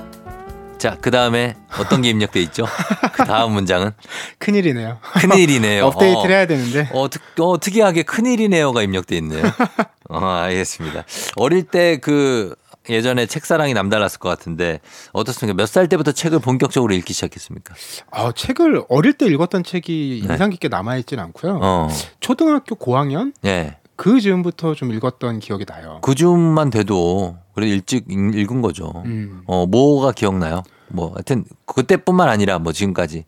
[0.77, 2.65] 자, 그 다음에 어떤 게 입력돼 있죠?
[3.13, 3.91] 그 다음 문장은
[4.39, 4.97] 큰일이네요.
[5.13, 5.85] 큰일이네요.
[5.87, 6.35] 업데이트를 어.
[6.35, 9.43] 해야 되는데 어, 특, 어, 특이하게 큰일이네요가 입력돼 있네요.
[10.09, 11.03] 어, 알겠습니다.
[11.37, 12.55] 어릴 때 그
[12.89, 14.79] 예전에 책사랑이 남달랐을 것 같은데
[15.13, 15.55] 어떻습니까?
[15.55, 17.73] 몇 살 때부터 책을 본격적으로 읽기 시작했습니까?
[18.11, 20.33] 아, 책을 어릴 때 읽었던 책이 네.
[20.33, 21.59] 인상 깊게 남아 있진 않고요.
[21.61, 21.87] 어,
[22.19, 23.77] 초등학교 고학년 예.
[23.95, 25.99] 그 즈음부터 좀 읽었던 기억이 나요.
[26.01, 28.91] 그 즈음만 돼도 그래도 일찍 읽- 읽은 거죠.
[29.05, 29.43] 음.
[29.47, 30.63] 어, 뭐가 기억나요?
[30.89, 33.25] 뭐 하여튼 그때뿐만 아니라 뭐 지금까지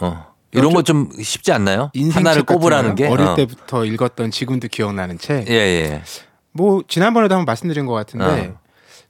[0.00, 0.26] 어.
[0.52, 1.90] 이런 거 좀 쉽지 않나요?
[2.12, 2.94] 하나를 꼽으라는?
[2.94, 3.34] 게 어릴 어.
[3.34, 5.46] 때부터 읽었던 지금도 기억나는 책.
[5.48, 6.02] 예, 예.
[6.52, 8.58] 뭐 지난번에도 한번 말씀드린 것 같은데 어.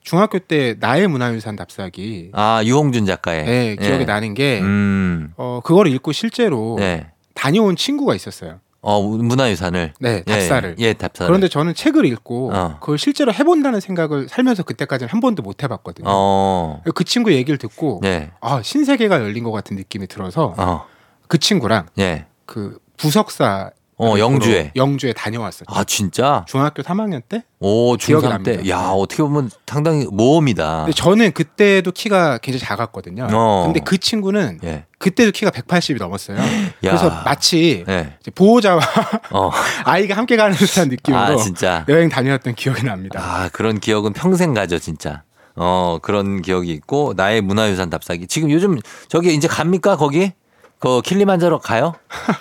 [0.01, 2.31] 중학교 때 나의 문화유산 답사기.
[2.33, 4.05] 아, 유홍준 작가의 네, 기억이 예.
[4.05, 5.33] 나는 게 음.
[5.35, 7.11] 어, 그걸 읽고 실제로 네.
[7.35, 8.59] 다녀온 친구가 있었어요.
[8.81, 10.75] 어, 문화유산을 네, 예, 답사를.
[10.79, 11.27] 예, 답사를.
[11.27, 12.77] 그런데 저는 책을 읽고 어.
[12.79, 16.07] 그걸 실제로 해본다는 생각을 살면서 그때까지는 한 번도 못 해봤거든요.
[16.09, 16.81] 어.
[16.95, 18.31] 그 친구 얘기를 듣고 예.
[18.39, 20.85] 아 신세계가 열린 것 같은 느낌이 들어서 어.
[21.27, 22.25] 그 친구랑 예.
[22.45, 23.71] 그 부석사
[24.01, 24.71] 어, 영주에.
[24.77, 25.65] 영주에 다녀왔었죠.
[25.67, 26.45] 아, 진짜?
[26.47, 27.43] 중학교 3학년 때.
[27.59, 28.69] 오, 기억이 중3 때.
[28.69, 30.85] 야, 어떻게 보면 상당히 모험이다.
[30.85, 33.27] 근데 저는 그때도 키가 굉장히 작았거든요.
[33.31, 33.63] 어.
[33.65, 34.85] 근데 그 친구는 예.
[34.99, 36.37] 그때도 키가 180이 넘었어요.
[36.79, 38.15] 그래서 마치 예.
[38.33, 38.79] 보호자와
[39.31, 39.51] 어.
[39.83, 41.85] 아이가 함께 가는 듯한 느낌으로 아, 진짜.
[41.89, 43.19] 여행 다녀왔던 기억이 납니다.
[43.21, 45.23] 아, 그런 기억은 평생 가죠, 진짜.
[45.57, 48.27] 어, 그런 기억이 있고, 나의 문화유산 답사기.
[48.27, 48.79] 지금 요즘
[49.09, 50.31] 저기 이제 갑니까, 거기?
[50.79, 51.93] 그 킬리만자로 가요?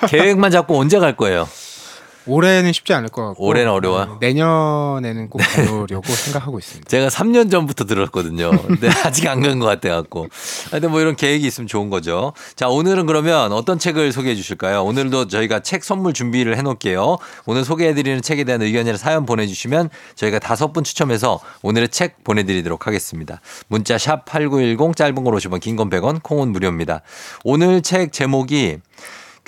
[0.08, 1.48] 계획만 잡고 언제 갈 거예요?
[2.28, 4.18] 올해는 쉽지 않을 것 같고 올해는 어려워요?
[4.20, 6.88] 네, 내년에는 꼭 가려고 생각하고 있습니다.
[6.88, 8.50] 제가 3년 전부터 들었거든요.
[8.50, 10.28] 근데 아직 안 간 것 같아 갖고.
[10.70, 12.32] 하여튼 뭐 이런 계획이 있으면 좋은 거죠.
[12.54, 14.84] 자, 오늘은 그러면 어떤 책을 소개해 주실까요?
[14.84, 17.18] 오늘도 저희가 책 선물 준비를 해 놓을게요.
[17.46, 23.40] 오늘 소개해드리는 책에 대한 의견이나 사연 보내주시면 저희가 다섯 분 추첨해서 오늘의 책 보내드리도록 하겠습니다.
[23.68, 27.02] 문자 샵 8910 짧은 걸 50원, 긴 건 100원, 콩은 무료입니다.
[27.44, 28.78] 오늘 책 제목이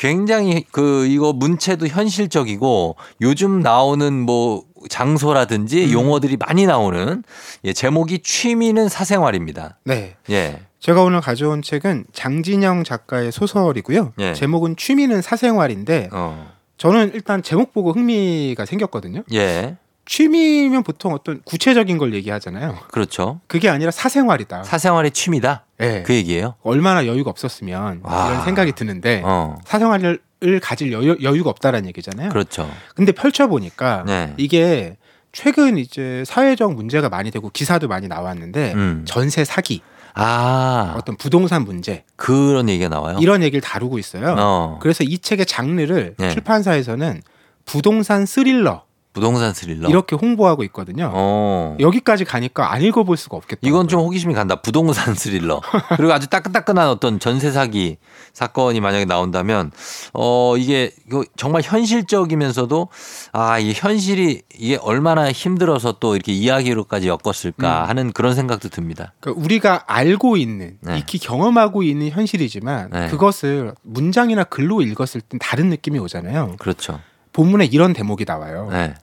[0.00, 7.22] 굉장히 그 이거 문체도 현실적이고 요즘 나오는 뭐 장소라든지 용어들이 많이 나오는
[7.64, 9.76] 예, 제목이 취미는 사생활입니다.
[9.84, 10.16] 네.
[10.30, 10.62] 예.
[10.78, 14.14] 제가 오늘 가져온 책은 장진영 작가의 소설이고요.
[14.20, 14.32] 예.
[14.32, 16.50] 제목은 취미는 사생활인데 어.
[16.78, 19.22] 저는 일단 제목 보고 흥미가 생겼거든요.
[19.34, 19.76] 예.
[20.06, 22.78] 취미면 보통 어떤 구체적인 걸 얘기하잖아요.
[22.88, 23.40] 그렇죠.
[23.46, 24.62] 그게 아니라 사생활이다.
[24.64, 25.66] 사생활이 취미다.
[25.80, 26.02] 네.
[26.02, 26.54] 그 얘기예요.
[26.62, 28.30] 얼마나 여유가 없었으면 와.
[28.30, 29.56] 이런 생각이 드는데 어.
[29.64, 30.20] 사생활을
[30.62, 32.28] 가질 여유, 여유가 없다라는 얘기잖아요.
[32.28, 32.70] 그렇죠.
[32.94, 34.34] 근데 펼쳐 보니까 네.
[34.36, 34.96] 이게
[35.32, 39.04] 최근 이제 사회적 문제가 많이 되고 기사도 많이 나왔는데 음.
[39.06, 39.80] 전세 사기,
[40.14, 40.94] 아.
[40.98, 43.18] 어떤 부동산 문제 그런 얘기가 나와요.
[43.20, 44.34] 이런 얘기를 다루고 있어요.
[44.38, 44.78] 어.
[44.82, 46.30] 그래서 이 책의 장르를 네.
[46.30, 47.22] 출판사에서는
[47.64, 49.88] 부동산 스릴러 부동산 스릴러.
[49.88, 51.10] 이렇게 홍보하고 있거든요.
[51.14, 51.76] 어.
[51.78, 53.60] 여기까지 가니까 안 읽어볼 수가 없겠다.
[53.62, 54.56] 이건 좀 호기심이 간다.
[54.56, 55.60] 부동산 스릴러.
[55.96, 57.98] 그리고 아주 따끈따끈한 어떤 전세 사기
[58.32, 59.70] 사건이 만약에 나온다면
[60.14, 62.88] 어 이게 이거 정말 현실적이면서도
[63.32, 67.88] 아 이 현실이 이게 얼마나 힘들어서 또 이렇게 이야기로까지 엮었을까 음.
[67.88, 69.12] 하는 그런 생각도 듭니다.
[69.20, 70.98] 그러니까 우리가 알고 있는, 네.
[70.98, 73.08] 익히 경험하고 있는 현실이지만 네.
[73.08, 76.56] 그것을 문장이나 글로 읽었을 땐 다른 느낌이 오잖아요.
[76.58, 77.00] 그렇죠.
[77.32, 78.68] 본문에 이런 대목이 나와요.
[78.70, 78.94] 네.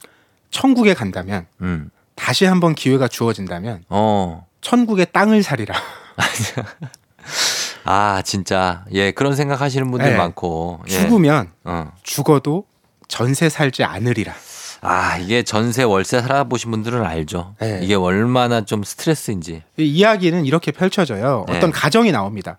[0.50, 1.90] 천국에 간다면 음.
[2.14, 4.46] 다시 한번 기회가 주어진다면 어.
[4.60, 5.74] 천국의 땅을 사리라.
[7.84, 8.84] 아, 진짜.
[8.92, 10.16] 예, 그런 생각하시는 분들 네.
[10.16, 10.80] 많고.
[10.88, 10.90] 예.
[10.90, 11.92] 죽으면 어.
[12.02, 12.64] 죽어도
[13.06, 14.34] 전세 살지 않으리라.
[14.80, 17.54] 아, 이게 전세 월세 살아보신 분들은 알죠.
[17.60, 17.80] 네.
[17.82, 19.62] 이게 얼마나 좀 스트레스인지.
[19.78, 21.46] 이 이야기는 이렇게 펼쳐져요.
[21.48, 21.56] 네.
[21.56, 22.58] 어떤 가정이 나옵니다.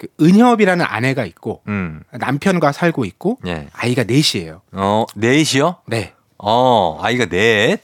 [0.00, 2.02] 그 은협이라는 아내가 있고 음.
[2.10, 3.66] 남편과 살고 있고 예.
[3.72, 4.62] 아이가 넷이에요.
[4.72, 5.76] 어, 넷이요?
[5.88, 6.14] 네.
[6.38, 7.82] 어, 아이가 넷?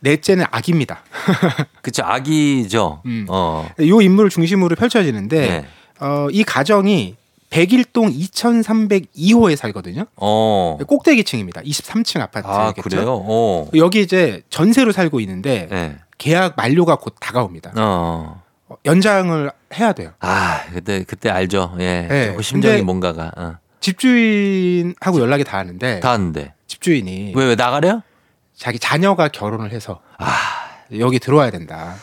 [0.00, 1.02] 넷째는 아기입니다.
[1.80, 3.00] 그쵸, 아기죠.
[3.06, 3.24] 음.
[3.30, 3.66] 어.
[3.80, 5.66] 이 인물을 중심으로 펼쳐지는데 네.
[6.00, 7.16] 어, 이 가정이
[7.48, 10.04] 백일동 2302호에 살거든요.
[10.16, 10.76] 어.
[10.86, 11.62] 꼭대기층입니다.
[11.62, 12.52] 23층 아파트겠죠.
[12.52, 13.24] 아, 그래요?
[13.26, 13.70] 어.
[13.76, 15.96] 여기 이제 전세로 살고 있는데 네.
[16.18, 17.72] 계약 만료가 곧 다가옵니다.
[17.76, 18.42] 어.
[18.68, 20.12] 어, 연장을 해야 돼요.
[20.20, 21.76] 아, 그때, 그때 알죠.
[21.80, 22.06] 예.
[22.08, 23.30] 네, 심정이 뭔가가.
[23.36, 23.56] 어.
[23.80, 26.54] 집주인하고 연락이 닿았는데 다 하는데.
[26.66, 28.02] 집주인이 왜, 왜 나가래요?
[28.56, 30.00] 자기 자녀가 결혼을 해서
[30.98, 31.94] 여기 들어와야 된다.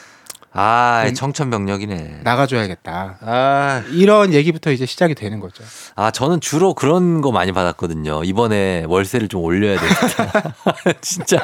[0.54, 1.14] 아, 음.
[1.14, 2.20] 청천벽력이네.
[2.24, 3.18] 나가줘야겠다.
[3.22, 5.64] 아, 이런 얘기부터 이제 시작이 되는 거죠.
[5.96, 8.24] 아, 저는 주로 그런 거 많이 받았거든요.
[8.26, 10.54] 이번에 월세를 좀 올려야 되겠다.
[11.02, 11.38] 진짜.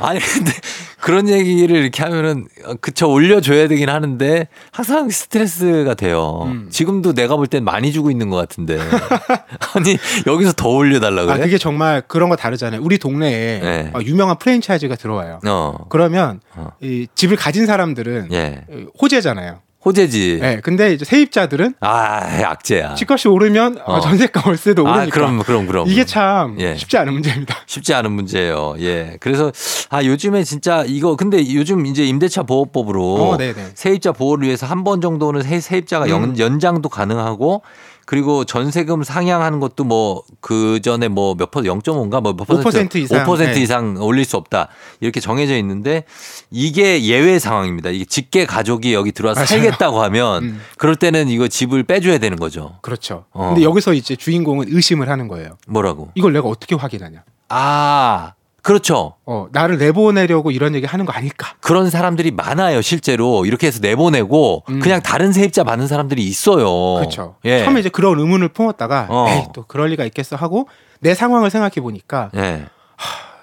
[0.00, 0.50] 아니, 근데
[0.98, 6.42] 그런 얘기를 이렇게 하면은, 어, 그쵸, 올려줘야 되긴 하는데, 항상 스트레스가 돼요.
[6.46, 6.68] 음.
[6.70, 8.78] 지금도 내가 볼 땐 많이 주고 있는 것 같은데.
[9.76, 11.34] 아니, 여기서 더 올려달라 그래?
[11.34, 12.80] 아, 그게 정말 그런 거 다르잖아요.
[12.82, 13.90] 우리 동네에 네.
[13.94, 15.40] 어, 유명한 프랜차이즈가 들어와요.
[15.46, 16.70] 어, 그러면 어.
[16.80, 18.62] 이 집을 가진 사람들은 예.
[19.00, 19.60] 호재잖아요.
[19.84, 20.38] 호재지.
[20.40, 22.94] 네, 근데 이제 세입자들은 아, 악재야.
[22.94, 24.00] 집값이 오르면 어, 어.
[24.00, 25.86] 전세가 월세도 아, 오르니까 그럼, 그럼, 그럼.
[25.88, 26.74] 이게 참 예.
[26.74, 27.54] 쉽지 않은 문제입니다.
[27.66, 28.76] 쉽지 않은 문제예요.
[28.78, 29.18] 예.
[29.20, 29.52] 그래서
[29.90, 33.72] 아 요즘에 진짜 이거 근데 요즘 이제 임대차 보호법으로 어, 네네.
[33.74, 36.38] 세입자 보호를 위해서 한 번 정도는 세, 세입자가 연, 음.
[36.38, 37.62] 연장도 가능하고
[38.06, 43.24] 그리고 전세금 상향하는 것도 뭐 그 전에 뭐 몇 퍼센트 0.5인가 뭐몇 퍼센트 5% 이상.
[43.26, 43.60] 5% 네.
[43.62, 44.68] 이상 올릴 수 없다
[45.00, 46.04] 이렇게 정해져 있는데
[46.50, 47.90] 이게 예외 상황입니다.
[47.90, 49.46] 이게 직계 가족이 여기 들어와서 맞아요.
[49.46, 50.60] 살겠다고 하면 음.
[50.76, 52.76] 그럴 때는 이거 집을 빼줘야 되는 거죠.
[52.82, 53.24] 그렇죠.
[53.32, 53.48] 어.
[53.48, 55.56] 근데 여기서 이제 주인공은 의심을 하는 거예요.
[55.66, 56.10] 뭐라고?
[56.14, 57.22] 이걸 내가 어떻게 확인하냐?
[57.48, 58.32] 아
[58.64, 59.14] 그렇죠.
[59.26, 61.54] 어, 나를 내보내려고 이런 얘기 하는 거 아닐까?
[61.60, 63.44] 그런 사람들이 많아요, 실제로.
[63.44, 64.80] 이렇게 해서 내보내고 음.
[64.80, 66.96] 그냥 다른 세입자 받는 사람들이 있어요.
[66.96, 67.36] 그렇죠.
[67.44, 67.62] 예.
[67.62, 69.26] 처음에 이제 그런 의문을 품었다가 어.
[69.28, 70.66] 에이, 또 그럴 리가 있겠어 하고
[71.00, 72.64] 내 상황을 생각해 보니까 예.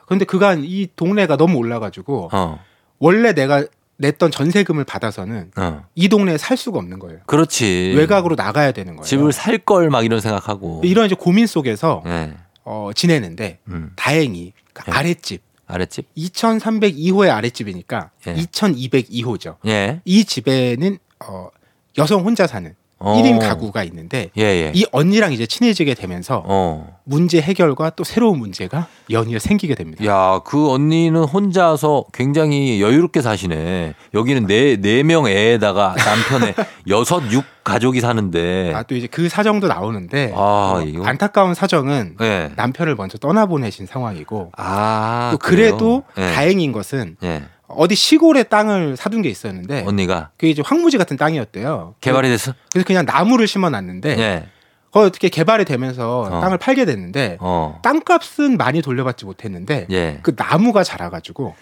[0.08, 2.60] 근데 그간 이 동네가 너무 올라가지고 어.
[3.00, 3.64] 원래 내가
[3.98, 5.84] 냈던 전세금을 받아서는 어.
[5.94, 7.20] 이 동네에 살 수가 없는 거예요.
[7.28, 7.94] 그렇지.
[7.96, 9.04] 외곽으로 나가야 되는 거예요.
[9.06, 10.82] 집을 살 걸 막 이런 생각하고.
[10.84, 12.34] 이런 이제 고민 속에서 예.
[12.64, 13.92] 어, 지내는데 음.
[13.96, 14.92] 다행히 그 예.
[14.92, 16.14] 아랫집 아랫집?
[16.16, 18.34] 2302호의 아랫집이니까 예.
[18.36, 19.58] 2202호죠.
[19.68, 20.02] 예.
[20.06, 21.50] 이 집에는 어,
[21.98, 23.16] 여성 혼자 사는 어.
[23.22, 24.72] 1인 가구가 있는데 예, 예.
[24.74, 26.98] 이 언니랑 이제 친해지게 되면서 어.
[27.04, 30.06] 문제 해결과 또 새로운 문제가 연이어 생기게 됩니다.
[30.06, 33.96] 야, 그 언니는 혼자서 굉장히 여유롭게 사시네.
[34.14, 36.54] 여기는 네, 네 명 애에다가 남편의
[36.90, 38.72] 여섯, 육 가족이 사는데.
[38.76, 41.04] 아, 또 이제 그 사정도 나오는데 아, 어, 이거.
[41.06, 42.52] 안타까운 사정은 예.
[42.56, 45.30] 남편을 먼저 떠나보내신 상황이고 아.
[45.32, 46.04] 또 그래도?
[46.18, 46.22] 예.
[46.34, 47.44] 다행인 것은 예.
[47.76, 51.96] 어디 시골에 땅을 사둔 게 있었는데 언니가 그게 이제 황무지 같은 땅이었대요.
[52.02, 52.54] 개발이 됐어?
[52.72, 54.48] 그래서 그냥 나무를 심어놨는데 예.
[54.92, 56.42] 거기 어떻게 개발이 되면서 어.
[56.42, 57.80] 땅을 팔게 됐는데 어.
[57.82, 60.20] 땅값은 많이 돌려받지 못했는데 예.
[60.22, 61.56] 그 나무가 자라가지고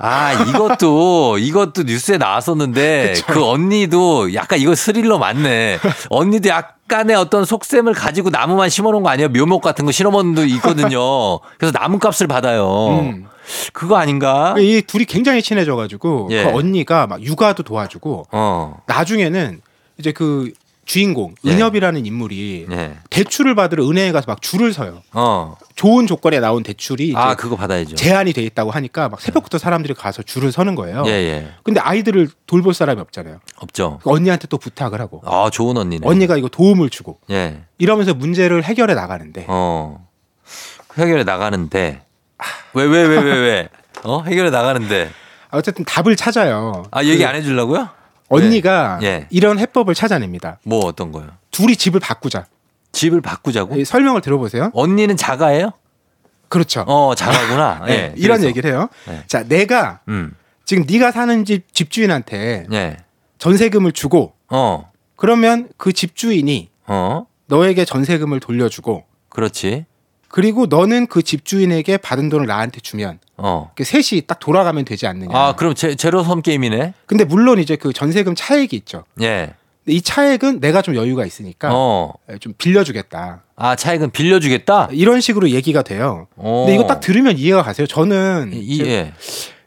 [0.00, 5.80] 아, 이것도, 이것도 뉴스에 나왔었는데, 그 언니도 약간 이거 스릴러 맞네.
[6.08, 9.28] 언니도 약간의 어떤 속셈을 가지고 나무만 심어 놓은 거 아니에요?
[9.30, 11.40] 묘목 같은 거 심어놓은 도 있거든요.
[11.58, 13.00] 그래서 나무 값을 받아요.
[13.00, 13.26] 음.
[13.72, 14.54] 그거 아닌가?
[14.58, 16.44] 이 둘이 굉장히 친해져가지고 예.
[16.44, 18.80] 그 언니가 막 육아도 도와주고 어.
[18.86, 19.60] 나중에는
[19.98, 20.52] 이제 그
[20.84, 21.50] 주인공 예.
[21.50, 22.94] 은협이라는 인물이 예.
[23.10, 25.02] 대출을 받으러 은행에 가서 막 줄을 서요.
[25.12, 25.54] 어.
[25.74, 27.94] 좋은 조건에 나온 대출이 아, 그거 받아야죠.
[27.94, 31.04] 제한이 돼 있다고 하니까 막 새벽부터 사람들이 가서 줄을 서는 거예요.
[31.06, 31.48] 예, 예.
[31.62, 33.38] 근데 아이들을 돌볼 사람이 없잖아요.
[33.58, 34.00] 없죠.
[34.02, 36.08] 그 언니한테 또 부탁을 하고 아, 좋은 언니네.
[36.08, 37.64] 언니가 이거 도움을 주고 예.
[37.76, 40.08] 이러면서 문제를 해결해 나가는데 어.
[40.96, 42.07] 해결해 나가는데.
[42.74, 43.68] 왜, 왜, 왜, 왜, 왜?
[44.04, 44.22] 어?
[44.22, 45.10] 해결해 나가는데.
[45.50, 46.84] 어쨌든 답을 찾아요.
[46.90, 47.88] 아, 얘기 그 안 해주려고요?
[48.28, 49.26] 언니가 예.
[49.30, 50.58] 이런 해법을 찾아냅니다.
[50.62, 51.28] 뭐 어떤 거요?
[51.50, 52.44] 둘이 집을 바꾸자.
[52.92, 53.76] 집을 바꾸자고?
[53.76, 54.70] 이 설명을 들어보세요.
[54.74, 55.72] 언니는 자가예요?
[56.48, 56.82] 그렇죠.
[56.86, 57.84] 어, 자가구나.
[57.86, 58.14] 네, 예.
[58.16, 58.46] 이런 그래서.
[58.48, 58.88] 얘기를 해요.
[59.06, 59.22] 네.
[59.26, 60.34] 자, 내가 음.
[60.66, 62.96] 지금 네가 사는 집 집주인한테 예.
[63.38, 64.90] 전세금을 주고 어.
[65.16, 67.26] 그러면 그 집주인이 어.
[67.46, 69.86] 너에게 전세금을 돌려주고 그렇지.
[70.28, 73.70] 그리고 너는 그 집주인에게 받은 돈을 나한테 주면 어.
[73.74, 75.36] 그 셋이 딱 돌아가면 되지 않느냐.
[75.36, 76.94] 아, 그럼 제, 제로 섬 게임이네?
[77.06, 79.04] 근데 물론 이제 그 전세금 차액이 있죠.
[79.22, 79.54] 예.
[79.84, 82.12] 근데 이 차액은 내가 좀 여유가 있으니까 어.
[82.30, 83.42] 예, 좀 빌려주겠다.
[83.56, 84.88] 아, 차액은 빌려주겠다?
[84.92, 86.26] 이런 식으로 얘기가 돼요.
[86.36, 86.64] 어.
[86.66, 87.86] 근데 이거 딱 들으면 이해가 가세요.
[87.86, 89.12] 저는 이, 예.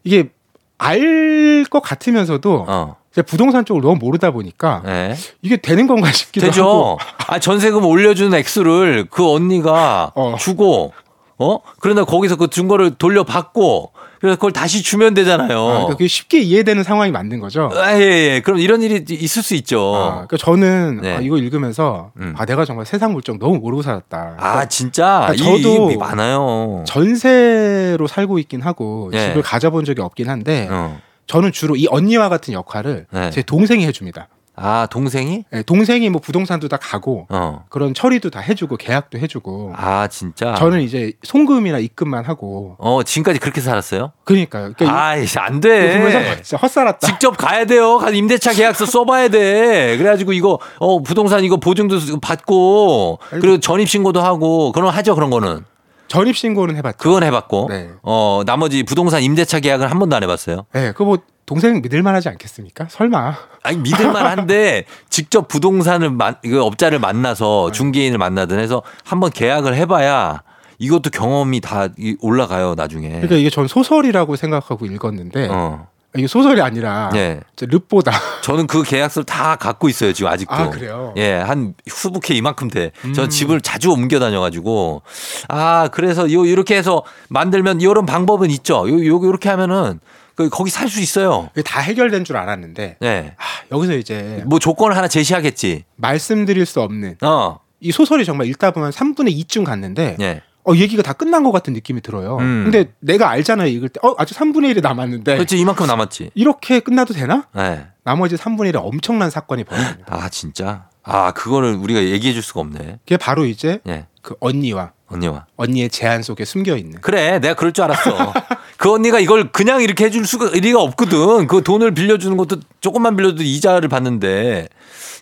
[0.04, 0.30] 이게
[0.78, 2.96] 알 것 같으면서도 어.
[3.26, 5.16] 부동산 쪽을 너무 모르다 보니까 네.
[5.42, 6.64] 이게 되는 건가 싶기도 되죠.
[6.64, 6.98] 하고
[7.28, 10.94] 아, 전세금 올려준 액수를 그 언니가 주고,
[11.38, 11.60] 어?
[11.80, 13.92] 그러다 거기서 그 준 거를 돌려받고,
[14.22, 15.60] 그래서 그걸 다시 주면 되잖아요.
[15.60, 17.72] 아, 그러니까 그게 쉽게 이해되는 상황이 만든 거죠.
[17.74, 18.42] 아, 예, 예.
[18.42, 19.96] 그럼 이런 일이 있을 수 있죠.
[19.96, 21.16] 아, 그러니까 저는 네.
[21.18, 24.36] 아, 이거 읽으면서 아 내가 정말 세상 물정 너무 모르고 살았다.
[24.38, 25.26] 아, 진짜?
[25.28, 26.84] 그러니까 이- 저도 이게 많아요.
[26.86, 29.20] 전세로 살고 있긴 하고 예.
[29.30, 31.00] 집을 가져본 적이 없긴 한데 어.
[31.32, 33.30] 저는 주로 이 언니와 같은 역할을 네.
[33.30, 34.28] 제 동생이 해줍니다.
[34.54, 35.46] 아, 동생이?
[35.50, 37.64] 네, 동생이 뭐 부동산도 다 가고 어.
[37.70, 40.56] 그런 처리도 다 해주고 계약도 해주고 아, 진짜?
[40.56, 44.12] 저는 이제 송금이나 입금만 하고 어, 지금까지 그렇게 살았어요?
[44.26, 44.74] 그러니까요.
[44.76, 46.36] 그러니까 아이, 안 돼.
[46.44, 47.08] 진짜 헛살았다.
[47.08, 47.98] 직접 가야 돼요.
[47.98, 49.96] 가서 임대차 계약서 써봐야 돼.
[49.98, 55.64] 그래가지고 이거, 어, 부동산 이거 보증도 받고, 그리고 전입 신고도 하고, 그럼 하죠, 그런 거는.
[56.12, 56.98] 전입 신고는 해봤죠.
[56.98, 57.90] 그건 해봤고, 네.
[58.04, 60.66] 어, 나머지 부동산 임대차 계약은 한 번도 안 해봤어요.
[60.74, 62.88] 네, 그거 뭐 동생 믿을만하지 않겠습니까?
[62.90, 63.34] 설마.
[63.64, 70.44] 아니 믿을만 한데 직접 부동산을 만, 이거 업자를 만나서 중개인을 만나든 해서 한번 계약을 해봐야
[70.80, 73.08] 이것도 경험이 다 이- 올라가요 나중에.
[73.10, 75.88] 그러니까 이게 전 소설이라고 생각하고 읽었는데 어.
[76.16, 77.40] 이게 소설이 아니라 예.
[77.56, 80.54] 저 릅보다 저는 그 계약서를 다 갖고 있어요 지금 아직도.
[80.54, 81.14] 아, 그래요?
[81.18, 82.92] 예, 한 후부케 이만큼 돼.
[83.06, 83.14] 음.
[83.14, 85.04] 전 집을 자주 옮겨 다녀가지고
[85.48, 88.90] 아 그래서 요 이렇게 해서 만들면 이런 방법은 있죠.
[88.90, 90.00] 요, 요 이렇게 하면은
[90.36, 91.50] 그 거기 살 수 있어요.
[91.54, 93.36] 이게 다 해결된 줄 알았는데 예.
[93.72, 95.86] 여기서 이제 뭐 조건을 하나 제시하겠지.
[95.96, 97.60] 말씀드릴 수 없는 어.
[97.80, 100.42] 이 소설이 정말 읽다 보면 3분의 2쯤 갔는데 예.
[100.64, 102.38] 어 얘기가 다 끝난 것 같은 느낌이 들어요.
[102.40, 102.64] 음.
[102.70, 106.32] 근데 내가 알잖아요 읽을 때 어 아직 3분의 1이 남았는데 그렇지 이만큼 남았지.
[106.36, 107.48] 이렇게 끝나도 되나?
[107.58, 107.88] 예.
[108.04, 110.16] 나머지 3분의 1에 엄청난 사건이 벌어집니다.
[110.16, 110.86] 아 진짜.
[111.04, 113.00] 아 그거를 우리가 얘기해 줄 수가 없네.
[113.04, 114.06] 그게 바로 이제 예.
[114.22, 115.46] 그 언니와 언니와.
[115.58, 118.34] 언니의 제안 속에 숨겨 있는 그래, 내가 그럴 줄 알았어.
[118.78, 121.48] 그 언니가 이걸 그냥 이렇게 해줄 수가 리가 없거든.
[121.48, 124.68] 그 돈을 빌려주는 것도 조금만 빌려도 이자를 받는데.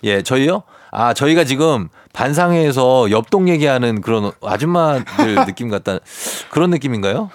[0.04, 0.64] 예, 저희요?
[0.92, 6.00] 아, 저희가 지금 반상회에서 옆동 얘기하는 그런 아줌마들 느낌 같다.
[6.52, 7.30] 그런 느낌인가요?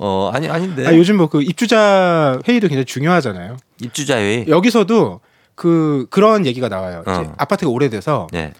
[0.00, 0.86] 어, 아니, 아닌데.
[0.86, 3.56] 아, 요즘 뭐 그 입주자 회의도 굉장히 중요하잖아요.
[3.82, 4.44] 입주자 회의.
[4.48, 5.20] 여기서도
[5.54, 7.02] 그 그런 얘기가 나와요.
[7.06, 7.32] 어.
[7.36, 8.52] 아파트가 오래돼서 네.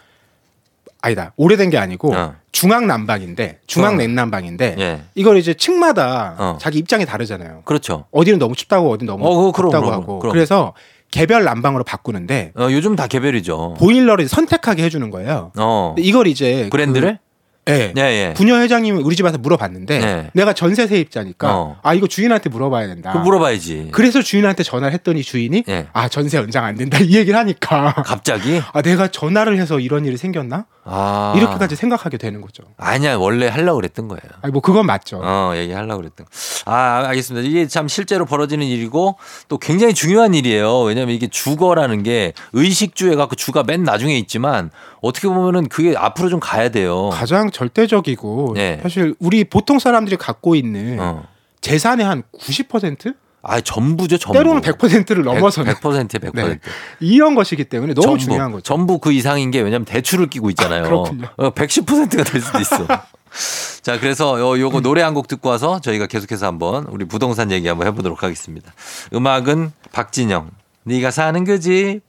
[1.03, 2.35] 아니다 오래된 게 아니고 어.
[2.53, 3.97] 중앙 난방인데 중앙 어.
[3.99, 5.03] 냉난방인데 예.
[5.14, 6.59] 이걸 이제 층마다 어.
[6.61, 7.62] 자기 입장이 다르잖아요.
[7.64, 8.07] 그렇죠.
[8.12, 10.32] 어디는 너무 춥다고 어디는 너무 어, 그럼, 덥다고 그럼, 하고 그럼.
[10.32, 10.72] 그래서
[11.15, 13.77] 개별 난방으로 바꾸는데 어, 요즘 다 개별이죠.
[13.79, 15.53] 보일러를 선택하게 해주는 거예요.
[15.57, 15.95] 어.
[15.97, 17.21] 이걸 이제 브랜드를?
[17.65, 17.93] 그, 예.
[17.97, 18.35] 예, 예.
[18.35, 20.31] 부녀 회장님이 우리 집한테 물어봤는데 네.
[20.35, 21.77] 내가 전세 세입자니까 어.
[21.83, 23.12] 아 이거 주인한테 물어봐야 된다.
[23.12, 23.89] 그 물어봐야지.
[23.93, 25.87] 그래서 주인한테 전화를 했더니 주인이 예.
[25.93, 28.61] 아 전세 연장 안 된다 이 얘기를 하니까 갑자기?
[28.73, 31.33] 아 내가 전화를 해서 이런 일이 생겼나 아.
[31.37, 32.62] 이렇게까지 생각하게 되는 거죠.
[32.77, 34.21] 아니야, 원래 하려고 그랬던 거예요.
[34.43, 35.21] 아니 뭐 그건 맞죠.
[35.23, 36.27] 어, 얘기하려고 그랬던.
[36.27, 36.71] 거.
[36.71, 37.49] 아, 알겠습니다.
[37.49, 39.17] 이게 참 실제로 벌어지는 일이고
[39.49, 40.81] 또 굉장히 중요한 일이에요.
[40.83, 46.41] 왜냐면 이게 주거라는 게 의식주에 갖고 주가 맨 나중에 있지만 어떻게 보면은 그게 앞으로 좀
[46.41, 47.11] 가야 돼요.
[47.12, 48.80] 가장 절대적이고 네.
[48.82, 51.24] 사실 우리 보통 사람들이 갖고 있는 어.
[51.61, 53.14] 재산의 한 90%?
[53.46, 54.38] 아, 전부죠, 전부.
[54.38, 56.34] 때로는 100%를 넘어서는 100%, 100%.
[56.34, 56.59] 네.
[57.00, 58.62] 이런 것이기 때문에 너무 전부, 중요한 거죠.
[58.62, 60.82] 전부 그 이상인 게 왜냐면 대출을 끼고 있잖아요.
[60.84, 61.28] 그렇군요.
[61.36, 62.86] 어, 110%가 될 수도 있어.
[63.82, 67.68] 자, 그래서 요, 요거 노래 한 곡 듣고 와서 저희가 계속해서 한번 우리 부동산 얘기
[67.68, 68.72] 한번 해보도록 하겠습니다.
[69.12, 70.50] 음악은 박진영,
[70.84, 72.00] 네가 사는 그 집.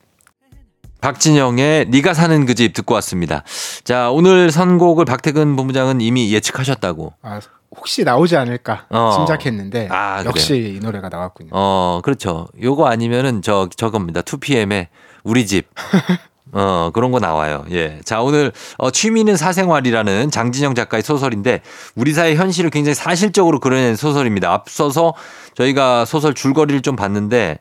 [1.01, 3.43] 박진영의 네가 사는 그 집 듣고 왔습니다.
[3.83, 7.13] 자, 오늘 선곡을 박태근 본부장은 이미 예측하셨다고.
[7.21, 7.39] 아,
[7.75, 9.11] 혹시 나오지 않을까 어.
[9.17, 10.29] 짐작했는데 아, 그래요?
[10.29, 11.49] 역시 이 노래가 나왔군요.
[11.51, 12.47] 어, 그렇죠.
[12.61, 14.21] 요거 아니면은 저, 저겁니다.
[14.21, 14.87] 2PM의
[15.23, 15.67] 우리 집.
[16.57, 17.65] 어, 그런 거 나와요.
[17.71, 17.99] 예.
[18.05, 21.61] 자, 오늘, 어, 취미는 사생활이라는 장진영 작가의 소설인데,
[21.95, 24.51] 우리 사회 현실을 굉장히 사실적으로 그려낸 소설입니다.
[24.53, 25.13] 앞서서
[25.55, 27.59] 저희가 소설 줄거리를 좀 봤는데,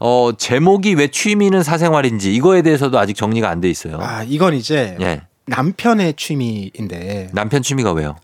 [0.00, 3.98] 어, 제목이 왜 취미는 사생활인지, 이거에 대해서도 아직 정리가 안 돼 있어요.
[4.00, 5.20] 아 이건 이제 예.
[5.46, 8.16] 남편의 취미인데 남편 취미가 왜요?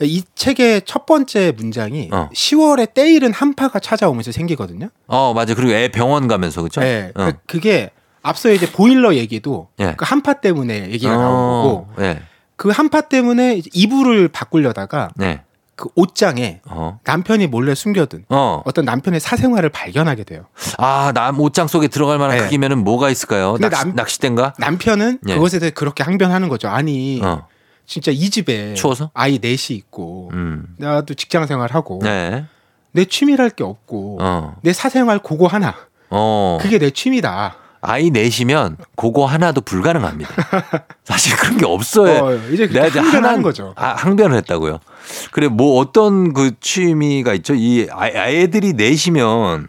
[0.00, 2.28] 이 책의 첫 번째 문장이 어.
[2.32, 4.90] 10월에 때일은 한파가 찾아오면서 생기거든요.
[5.08, 5.54] 어, 맞아.
[5.54, 6.80] 그리고 애 병원 가면서, 그죠?
[6.82, 7.30] 네, 어.
[7.48, 7.90] 그게
[8.24, 9.94] 앞서 이제 보일러 얘기도 예.
[9.96, 12.22] 그 한파 때문에 얘기가 나온 거고 어, 예.
[12.56, 15.42] 그 한파 때문에 이불을 바꾸려다가 네.
[15.76, 16.98] 그 옷장에 어.
[17.04, 18.62] 남편이 몰래 숨겨둔 어.
[18.64, 20.46] 어떤 남편의 사생활을 발견하게 돼요.
[20.78, 22.42] 아, 남 옷장 속에 들어갈 만한 네.
[22.44, 23.58] 크기면은 뭐가 있을까요?
[23.60, 24.54] 낚시, 남- 낚싯대인가?
[24.58, 25.34] 남편은 예.
[25.34, 26.68] 그것에 대해 그렇게 항변하는 거죠.
[26.68, 27.46] 아니 어.
[27.86, 29.10] 진짜 이 집에 추워서?
[29.12, 30.64] 아이 넷이 있고 음.
[30.78, 32.46] 나도 직장 생활하고 네.
[32.92, 34.56] 내 취미랄 게 없고 어.
[34.62, 35.74] 내 사생활 그거 하나
[36.08, 36.56] 어.
[36.62, 37.56] 그게 내 취미다.
[37.86, 40.30] 아이 내시면 그거 하나도 불가능합니다.
[41.04, 42.24] 사실 그런 게 없어요.
[42.24, 43.72] 어, 이제 그렇게 이제 하나- 거죠.
[43.76, 44.78] 아, 항변을 했다고요.
[45.32, 47.54] 그래 뭐 어떤 그 취미가 있죠?
[47.54, 49.68] 이 아- 아이들이 내시면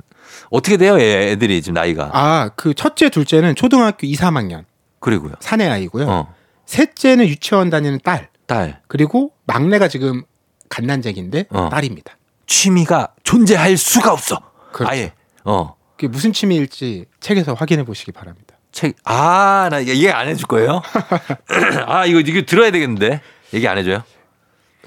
[0.50, 0.98] 어떻게 돼요?
[1.00, 2.10] 애- 애들이 지금 나이가.
[2.14, 4.64] 아, 그 첫째, 둘째는 초등학교 2, 3학년
[5.00, 5.34] 그리고요.
[5.40, 6.08] 사내 아이고요.
[6.08, 6.34] 어.
[6.66, 8.30] 셋째는 유치원 다니는 딸.
[8.48, 8.80] 딸.
[8.88, 10.24] 그리고 막내가 지금
[10.70, 11.70] 갓난쟁인데 어.
[11.70, 12.18] 딸입니다.
[12.48, 14.40] 취미가 존재할 수가 없어.
[14.72, 14.92] 그렇죠.
[14.92, 15.14] 아예.
[15.44, 15.75] 어.
[15.96, 18.56] 그게 무슨 취미일지 책에서 확인해 보시기 바랍니다.
[18.72, 20.82] 책, 아, 나 얘기 안 해줄 거예요?
[21.88, 23.22] 아, 이거, 이거 들어야 되겠는데.
[23.54, 24.04] 얘기 안 해줘요?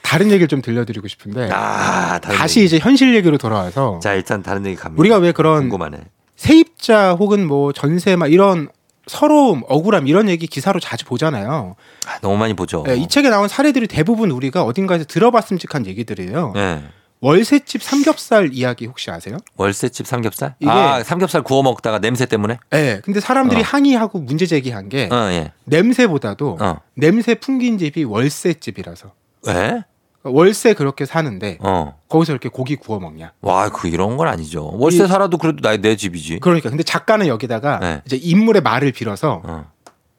[0.03, 4.77] 다른 얘기를 좀 들려드리고 싶은데 아, 다시 이제 현실 얘기로 돌아와서 자, 일단 다른 얘기
[4.77, 5.01] 갑니다.
[5.01, 5.99] 우리가 왜 그런 궁금하네.
[6.37, 8.69] 세입자 혹은 뭐 전세 막 이런
[9.07, 11.75] 서러움, 억울함 이런 얘기 기사로 자주 보잖아요.
[12.07, 12.85] 아, 너무 많이 보죠.
[12.89, 16.53] 예, 이 책에 나온 사례들이 대부분 우리가 어딘가에서 들어봤음직한 얘기들이에요.
[16.57, 16.83] 예.
[17.21, 19.37] 월세집 삼겹살 이야기 혹시 아세요?
[19.57, 20.55] 월세집 삼겹살?
[20.61, 22.59] 이게- 아, 삼겹살 구워 먹다가 냄새 때문에?
[22.75, 23.01] 예.
[23.05, 23.65] 근데 사람들이 어.
[23.65, 25.53] 항의하고 문제 제기한 게 어, 예.
[25.65, 26.81] 냄새보다도 어.
[26.95, 29.13] 냄새 풍긴 집이 월세집이라서
[29.49, 29.85] 예?
[30.23, 31.99] 월세 그렇게 사는데 어.
[32.09, 33.33] 거기서 이렇게 고기 구워 먹냐.
[33.41, 34.71] 와, 그 이런 건 아니죠.
[34.75, 36.39] 월세 이- 살아도 그래도 나, 내 집이지.
[36.41, 38.03] 그러니까 근데 작가는 여기다가 네.
[38.07, 39.71] 이제 인물의 말을 빌어서 어.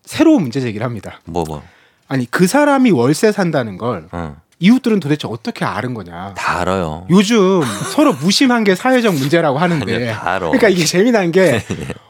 [0.03, 1.21] 새로운 문제 제기를 합니다.
[1.25, 1.61] 뭐, 뭐.
[2.07, 4.35] 아니 그 사람이 월세 산다는 걸 어.
[4.59, 6.33] 이웃들은 도대체 어떻게 아는 거냐.
[6.35, 7.05] 다 알아요.
[7.09, 7.61] 요즘
[7.93, 10.11] 서로 무심한 게 사회적 문제라고 하는데.
[10.11, 10.39] 다 알아.
[10.47, 11.63] 그러니까 이게 재미난 게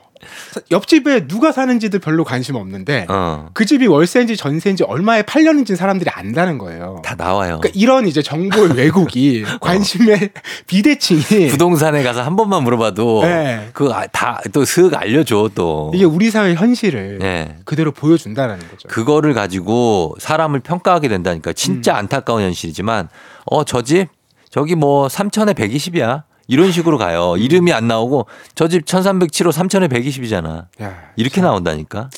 [0.71, 3.49] 옆집에 누가 사는지도 별로 관심 없는데 어.
[3.53, 7.01] 그 집이 월세인지 전세인지 얼마에 팔렸는지 사람들이 안다는 거예요.
[7.03, 7.59] 다 나와요.
[7.61, 10.31] 그러니까 이런 이제 정보의 왜곡이 관심의
[10.67, 13.69] 비대칭이 부동산에 가서 한 번만 물어봐도 네.
[13.73, 15.91] 그거 아, 다또 슥 알려줘 또.
[15.93, 17.55] 이게 우리 사회 현실을 예.
[17.65, 18.87] 그대로 보여준다라는 거죠.
[18.87, 21.97] 그거를 가지고 사람을 평가하게 된다니까 진짜 음.
[21.99, 23.09] 안타까운 현실이지만
[23.45, 24.07] 어 저 집
[24.49, 27.35] 저기 뭐 3천에 120이야 이런 식으로 가요.
[27.37, 28.25] 이름이 안 나오고
[28.55, 30.65] 저 집 1307호 3천에 120이잖아.
[30.81, 32.09] 야, 이렇게 나온다니까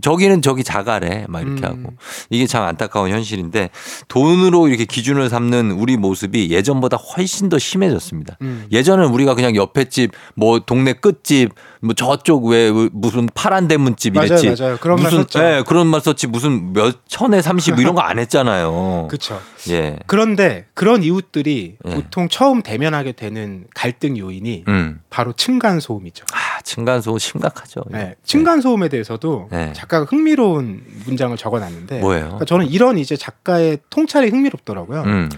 [0.00, 1.68] 저기는 저기 자가래 막 이렇게 음.
[1.68, 1.94] 하고
[2.30, 3.70] 이게 참 안타까운 현실인데
[4.08, 8.36] 돈으로 이렇게 기준을 삼는 우리 모습이 예전보다 훨씬 더 심해졌습니다.
[8.42, 8.66] 음.
[8.72, 14.26] 예전은 우리가 그냥 옆에 집, 뭐 동네 끝집, 뭐 저쪽 왜 무슨 파란 대문집 맞아요,
[14.26, 14.62] 이랬지.
[14.62, 14.76] 맞아요.
[14.78, 15.38] 그런 말 무슨 썼죠.
[15.40, 19.06] 예, 그런 말 썼지 무슨 몇 천에 삼십 뭐 이런 거 안 했잖아요.
[19.08, 19.40] 그렇죠.
[19.70, 19.96] 예.
[20.06, 21.94] 그런데 그런 이웃들이 예.
[21.94, 25.00] 보통 처음 대면하게 되는 갈등 요인이 음.
[25.08, 26.24] 바로 층간 소음이죠.
[26.64, 27.82] 아, 층간소음 심각하죠.
[27.90, 29.72] 네, 층간 소음에 대해서도 네.
[29.74, 32.24] 작가가 흥미로운 문장을 적어놨는데 뭐예요?
[32.24, 35.02] 그러니까 저는 이런 이제 작가의 통찰이 흥미롭더라고요.
[35.02, 35.30] 음.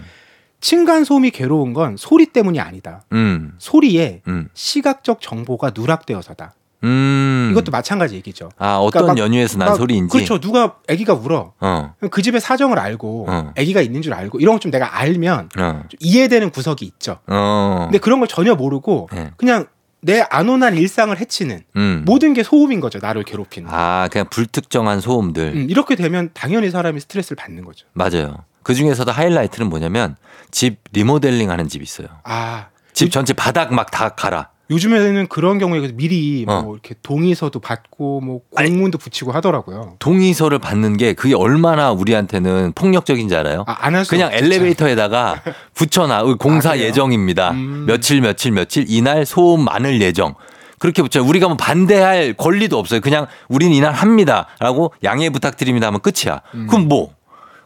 [0.61, 3.03] 층간 소음이 괴로운 건 소리 때문이 아니다.
[3.11, 3.53] 음.
[3.59, 4.47] 소리에 음.
[4.53, 6.53] 시각적 정보가 누락되어서다.
[6.83, 7.49] 음.
[7.51, 8.49] 이것도 마찬가지 얘기죠.
[8.57, 10.11] 아, 어떤 그러니까 막- 연유에서 난 막 소리인지.
[10.15, 10.39] 그렇죠.
[10.39, 11.53] 누가 아기가 울어.
[11.59, 11.93] 어.
[12.09, 13.51] 그 집의 사정을 알고 어.
[13.57, 15.83] 아기가 있는 줄 알고 이런 거좀 내가 알면 어.
[15.89, 17.19] 좀 이해되는 구석이 있죠.
[17.27, 17.81] 어.
[17.89, 19.31] 근데 그런 걸 전혀 모르고 네.
[19.37, 19.67] 그냥
[20.01, 22.03] 내 안온한 일상을 해치는 음.
[22.05, 22.99] 모든 게 소음인 거죠.
[23.01, 23.69] 나를 괴롭히는.
[23.71, 25.53] 아, 그냥 불특정한 소음들.
[25.55, 27.87] 음, 이렇게 되면 당연히 사람이 스트레스를 받는 거죠.
[27.93, 28.43] 맞아요.
[28.63, 30.15] 그 중에서도 하이라이트는 뭐냐면
[30.51, 32.07] 집 리모델링 하는 집 있어요.
[32.23, 34.49] 아 집 전체 바닥 막 다 갈아.
[34.69, 36.61] 요즘에는 그런 경우에 미리 어.
[36.61, 39.95] 뭐 이렇게 동의서도 받고 뭐 공문도 붙이고 하더라고요.
[39.99, 43.63] 동의서를 받는 게 그게 얼마나 우리한테는 폭력적인지 알아요?
[43.65, 44.43] 안할수 그냥 없죠.
[44.43, 45.41] 엘리베이터에다가
[45.73, 46.21] 붙여놔.
[46.21, 46.77] 어, 공사 아?
[46.77, 47.51] 예정입니다.
[47.51, 47.85] 음.
[47.87, 50.35] 며칠 며칠 며칠 이날 소음 많을 예정.
[50.79, 51.23] 그렇게 붙여요.
[51.25, 53.01] 우리가 뭐 반대할 권리도 없어요.
[53.01, 56.41] 그냥 우린 이날 합니다라고 양해 부탁드립니다 하면 끝이야.
[56.53, 56.67] 음.
[56.67, 57.13] 그럼 뭐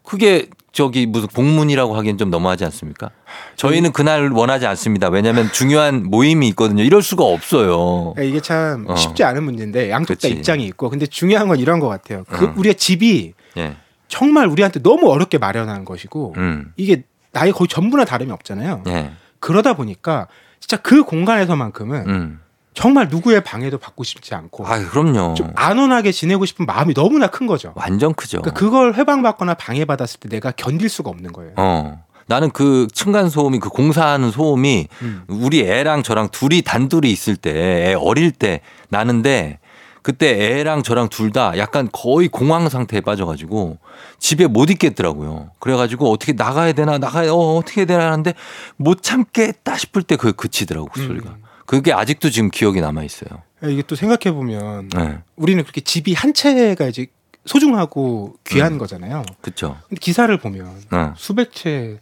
[0.03, 3.11] 그게 저기 무슨 공문이라고 하기엔 좀 너무하지 않습니까?
[3.57, 5.09] 저희는 그날 원하지 않습니다.
[5.09, 6.83] 왜냐하면 중요한 모임이 있거든요.
[6.83, 8.13] 이럴 수가 없어요.
[8.19, 8.95] 예, 이게 참 어.
[8.95, 10.29] 쉽지 않은 문제인데 양쪽 다 그치.
[10.29, 12.23] 입장이 있고 근데 중요한 건 이런 것 같아요.
[12.29, 12.57] 그 음.
[12.57, 13.75] 우리의 집이 예.
[14.07, 16.71] 정말 우리한테 너무 어렵게 마련한 것이고 음.
[16.77, 17.03] 이게
[17.33, 18.83] 나의 거의 전부나 다름이 없잖아요.
[18.87, 19.11] 예.
[19.39, 20.27] 그러다 보니까
[20.61, 22.39] 진짜 그 공간에서만큼은 음.
[22.73, 25.33] 정말 누구의 방해도 받고 싶지 않고 아, 그럼요.
[25.35, 27.73] 좀 안온하게 지내고 싶은 마음이 너무나 큰 거죠.
[27.75, 28.41] 완전 크죠.
[28.41, 31.53] 그러니까 그걸 회방받거나 방해받았을 때 내가 견딜 수가 없는 거예요.
[31.57, 32.03] 어.
[32.27, 35.23] 나는 그 층간 소음이 그 공사하는 소음이 음.
[35.27, 39.59] 우리 애랑 저랑 둘이 단둘이 있을 때 애 어릴 때 나는데
[40.01, 43.77] 그때 애랑 저랑 둘 다 약간 거의 공황 상태에 빠져가지고
[44.17, 45.51] 집에 못 있겠더라고요.
[45.59, 48.33] 그래가지고 어떻게 나가야 되나 나가야 어 어떻게 해야 되나 하는데
[48.77, 51.31] 못 참겠다 싶을 때 그게 그치더라고 그 소리가.
[51.31, 51.43] 음.
[51.71, 53.43] 그게 아직도 지금 기억이 남아 있어요.
[53.63, 57.07] 이게 또 생각해 보면 네, 우리는 그렇게 집이 한 채가 이제
[57.45, 59.23] 소중하고 귀한 거잖아요.
[59.39, 59.77] 그렇죠.
[59.87, 61.13] 근데 기사를 보면 어.
[61.15, 62.01] 수백 채,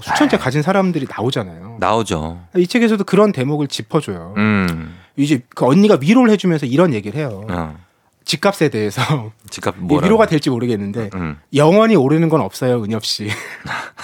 [0.00, 1.78] 수천 채 가진 사람들이 나오잖아요.
[1.80, 2.44] 나오죠.
[2.58, 4.34] 이 책에서도 그런 대목을 짚어줘요.
[4.36, 7.44] 음, 이제 그 언니가 위로를 해주면서 이런 얘기를 해요.
[7.50, 7.76] 어.
[8.28, 10.04] 집값에 대해서 집값 뭐라?
[10.06, 11.38] 위로가 될지 모르겠는데 음.
[11.54, 13.30] 영원히 오르는 건 없어요, 은엽 씨.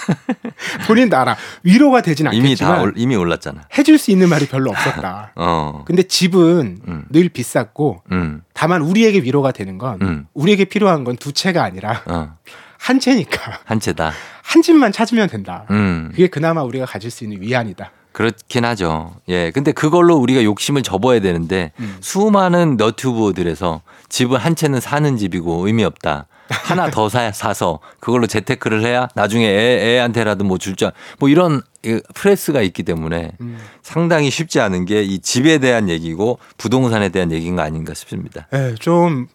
[0.88, 1.36] 본인도 알아.
[1.62, 3.62] 위로가 되진 않겠지만 다 올- 이미 올랐잖아.
[3.76, 5.32] 해줄 수 있는 말이 별로 없었다.
[5.36, 5.84] 어.
[5.86, 8.42] 근데 집은 늘 비쌌고 음.
[8.54, 10.26] 다만 우리에게 위로가 되는 건 음.
[10.32, 12.36] 우리에게 필요한 건 두 채가 아니라 어.
[12.78, 14.12] 한 채니까 한 채다.
[14.42, 15.64] 한 집만 찾으면 된다.
[15.70, 16.08] 음.
[16.12, 17.92] 그게 그나마 우리가 가질 수 있는 위안이다.
[18.14, 19.16] 그렇긴 하죠.
[19.28, 19.50] 예.
[19.50, 21.96] 근데 그걸로 우리가 욕심을 접어야 되는데 음.
[22.00, 26.26] 수많은 너튜브들에서 집은 한 채는 사는 집이고 의미 없다.
[26.48, 32.00] 하나 더 사, 사서 그걸로 재테크를 해야 나중에 애, 애한테라도 뭐 줄자 뭐 이런 이
[32.14, 33.58] 프레스가 있기 때문에 음.
[33.82, 38.46] 상당히 쉽지 않은 게 이 집에 대한 얘기고 부동산에 대한 얘기인 거 아닌가 싶습니다.
[38.52, 39.26] 예, 좀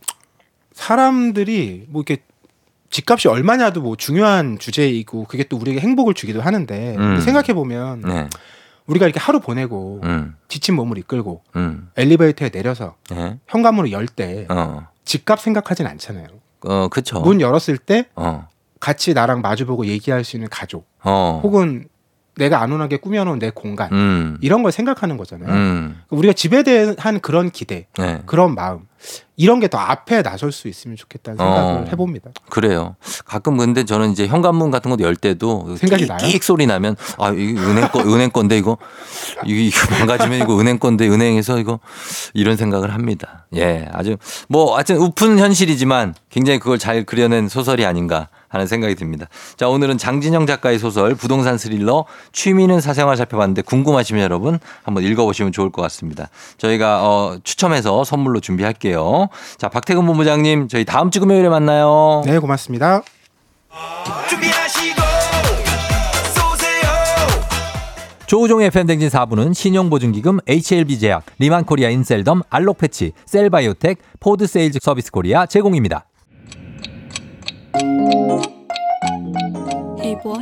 [0.74, 2.24] 사람들이 뭐 이렇게
[2.92, 7.20] 집값이 얼마냐도 뭐 중요한 주제이고 그게 또 우리에게 행복을 주기도 하는데 음.
[7.20, 8.30] 생각해 보면 네.
[8.90, 10.36] 우리가 이렇게 하루 보내고 음.
[10.48, 11.90] 지친 몸을 이끌고 음.
[11.96, 13.38] 엘리베이터에 내려서 네.
[13.48, 14.88] 현관문을 열때 어.
[15.06, 16.28] 집값 생각하진 않잖아요.
[16.66, 17.22] 어, 그쵸.
[17.22, 18.48] 문 열었을 때 어.
[18.80, 21.40] 같이 나랑 마주보고 얘기할 수 있는 가족 어.
[21.44, 21.88] 혹은
[22.40, 24.38] 내가 안온하게 꾸며놓은 내 공간 음.
[24.42, 25.54] 이런 걸 생각하는 거잖아요.
[25.54, 26.02] 음.
[26.10, 28.22] 우리가 집에 대한 그런 기대, 네.
[28.26, 28.88] 그런 마음
[29.36, 31.86] 이런 게 더 앞에 나설 수 있으면 좋겠다는 생각을 어.
[31.92, 32.32] 해봅니다.
[32.50, 32.96] 그래요.
[33.26, 36.18] 가끔 근데 저는 이제 현관문 같은 것도 열 때도 생각이 끽, 나요?
[36.28, 38.78] 끽 소리 나면 아, 이거 은행 거 은행 건데 이거
[39.46, 41.80] 이거, 이거 망가지면 이거 은행 건데 은행에서 이거
[42.34, 43.46] 이런 생각을 합니다.
[43.56, 44.18] 예, 아주
[44.48, 49.28] 뭐 하여튼 웃픈 현실이지만 굉장히 그걸 잘 그려낸 소설이 아닌가 하는 생각이 듭니다.
[49.56, 55.72] 자, 오늘은 장진영 작가의 소설 부동산 스릴러 취미는 사생활 살펴봤는데 궁금하시면 여러분 한번 읽어보시면 좋을
[55.72, 56.30] 것 같습니다.
[56.58, 59.30] 저희가 어, 추첨해서 선물로 준비할게요.
[59.58, 62.24] 자, 박태근 본부장님 저희 다음 주 금요일에 만나요.
[62.26, 63.04] 네, 고맙습니다.
[64.30, 65.00] 준비하시고
[68.30, 76.06] 조우종의 펨댕진 4부는 신용보증기금 HLB제약, 리만코리아 인셀덤, 알록패치, 셀바이오텍, 포드세일즈 서비스 코리아 제공입니다.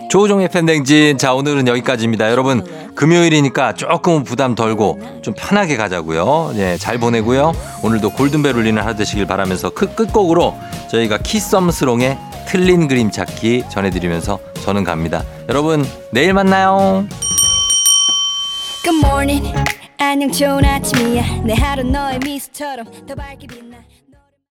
[0.10, 1.18] 조우종의 팬댕진.
[1.18, 2.32] 자, 오늘은 여기까지입니다.
[2.32, 2.64] 여러분,
[2.96, 6.54] 금요일이니까 조금 부담 덜고 좀 편하게 가자고요.
[6.56, 7.54] 예, 잘 보내고요.
[7.84, 10.56] 오늘도 골든벨 울리는 하루 되시길 바라면서 끝, 끝곡으로
[10.90, 12.18] 저희가 키썸스롱의
[12.48, 15.24] 틀린 그림 찾기 전해드리면서 저는 갑니다.
[15.50, 17.06] 여러분, 내일 만나요.
[18.84, 19.54] Good morning
[20.00, 23.78] 안녕 좋은 아침이야 내 하루 너의 미소처럼 더 밝게 빛나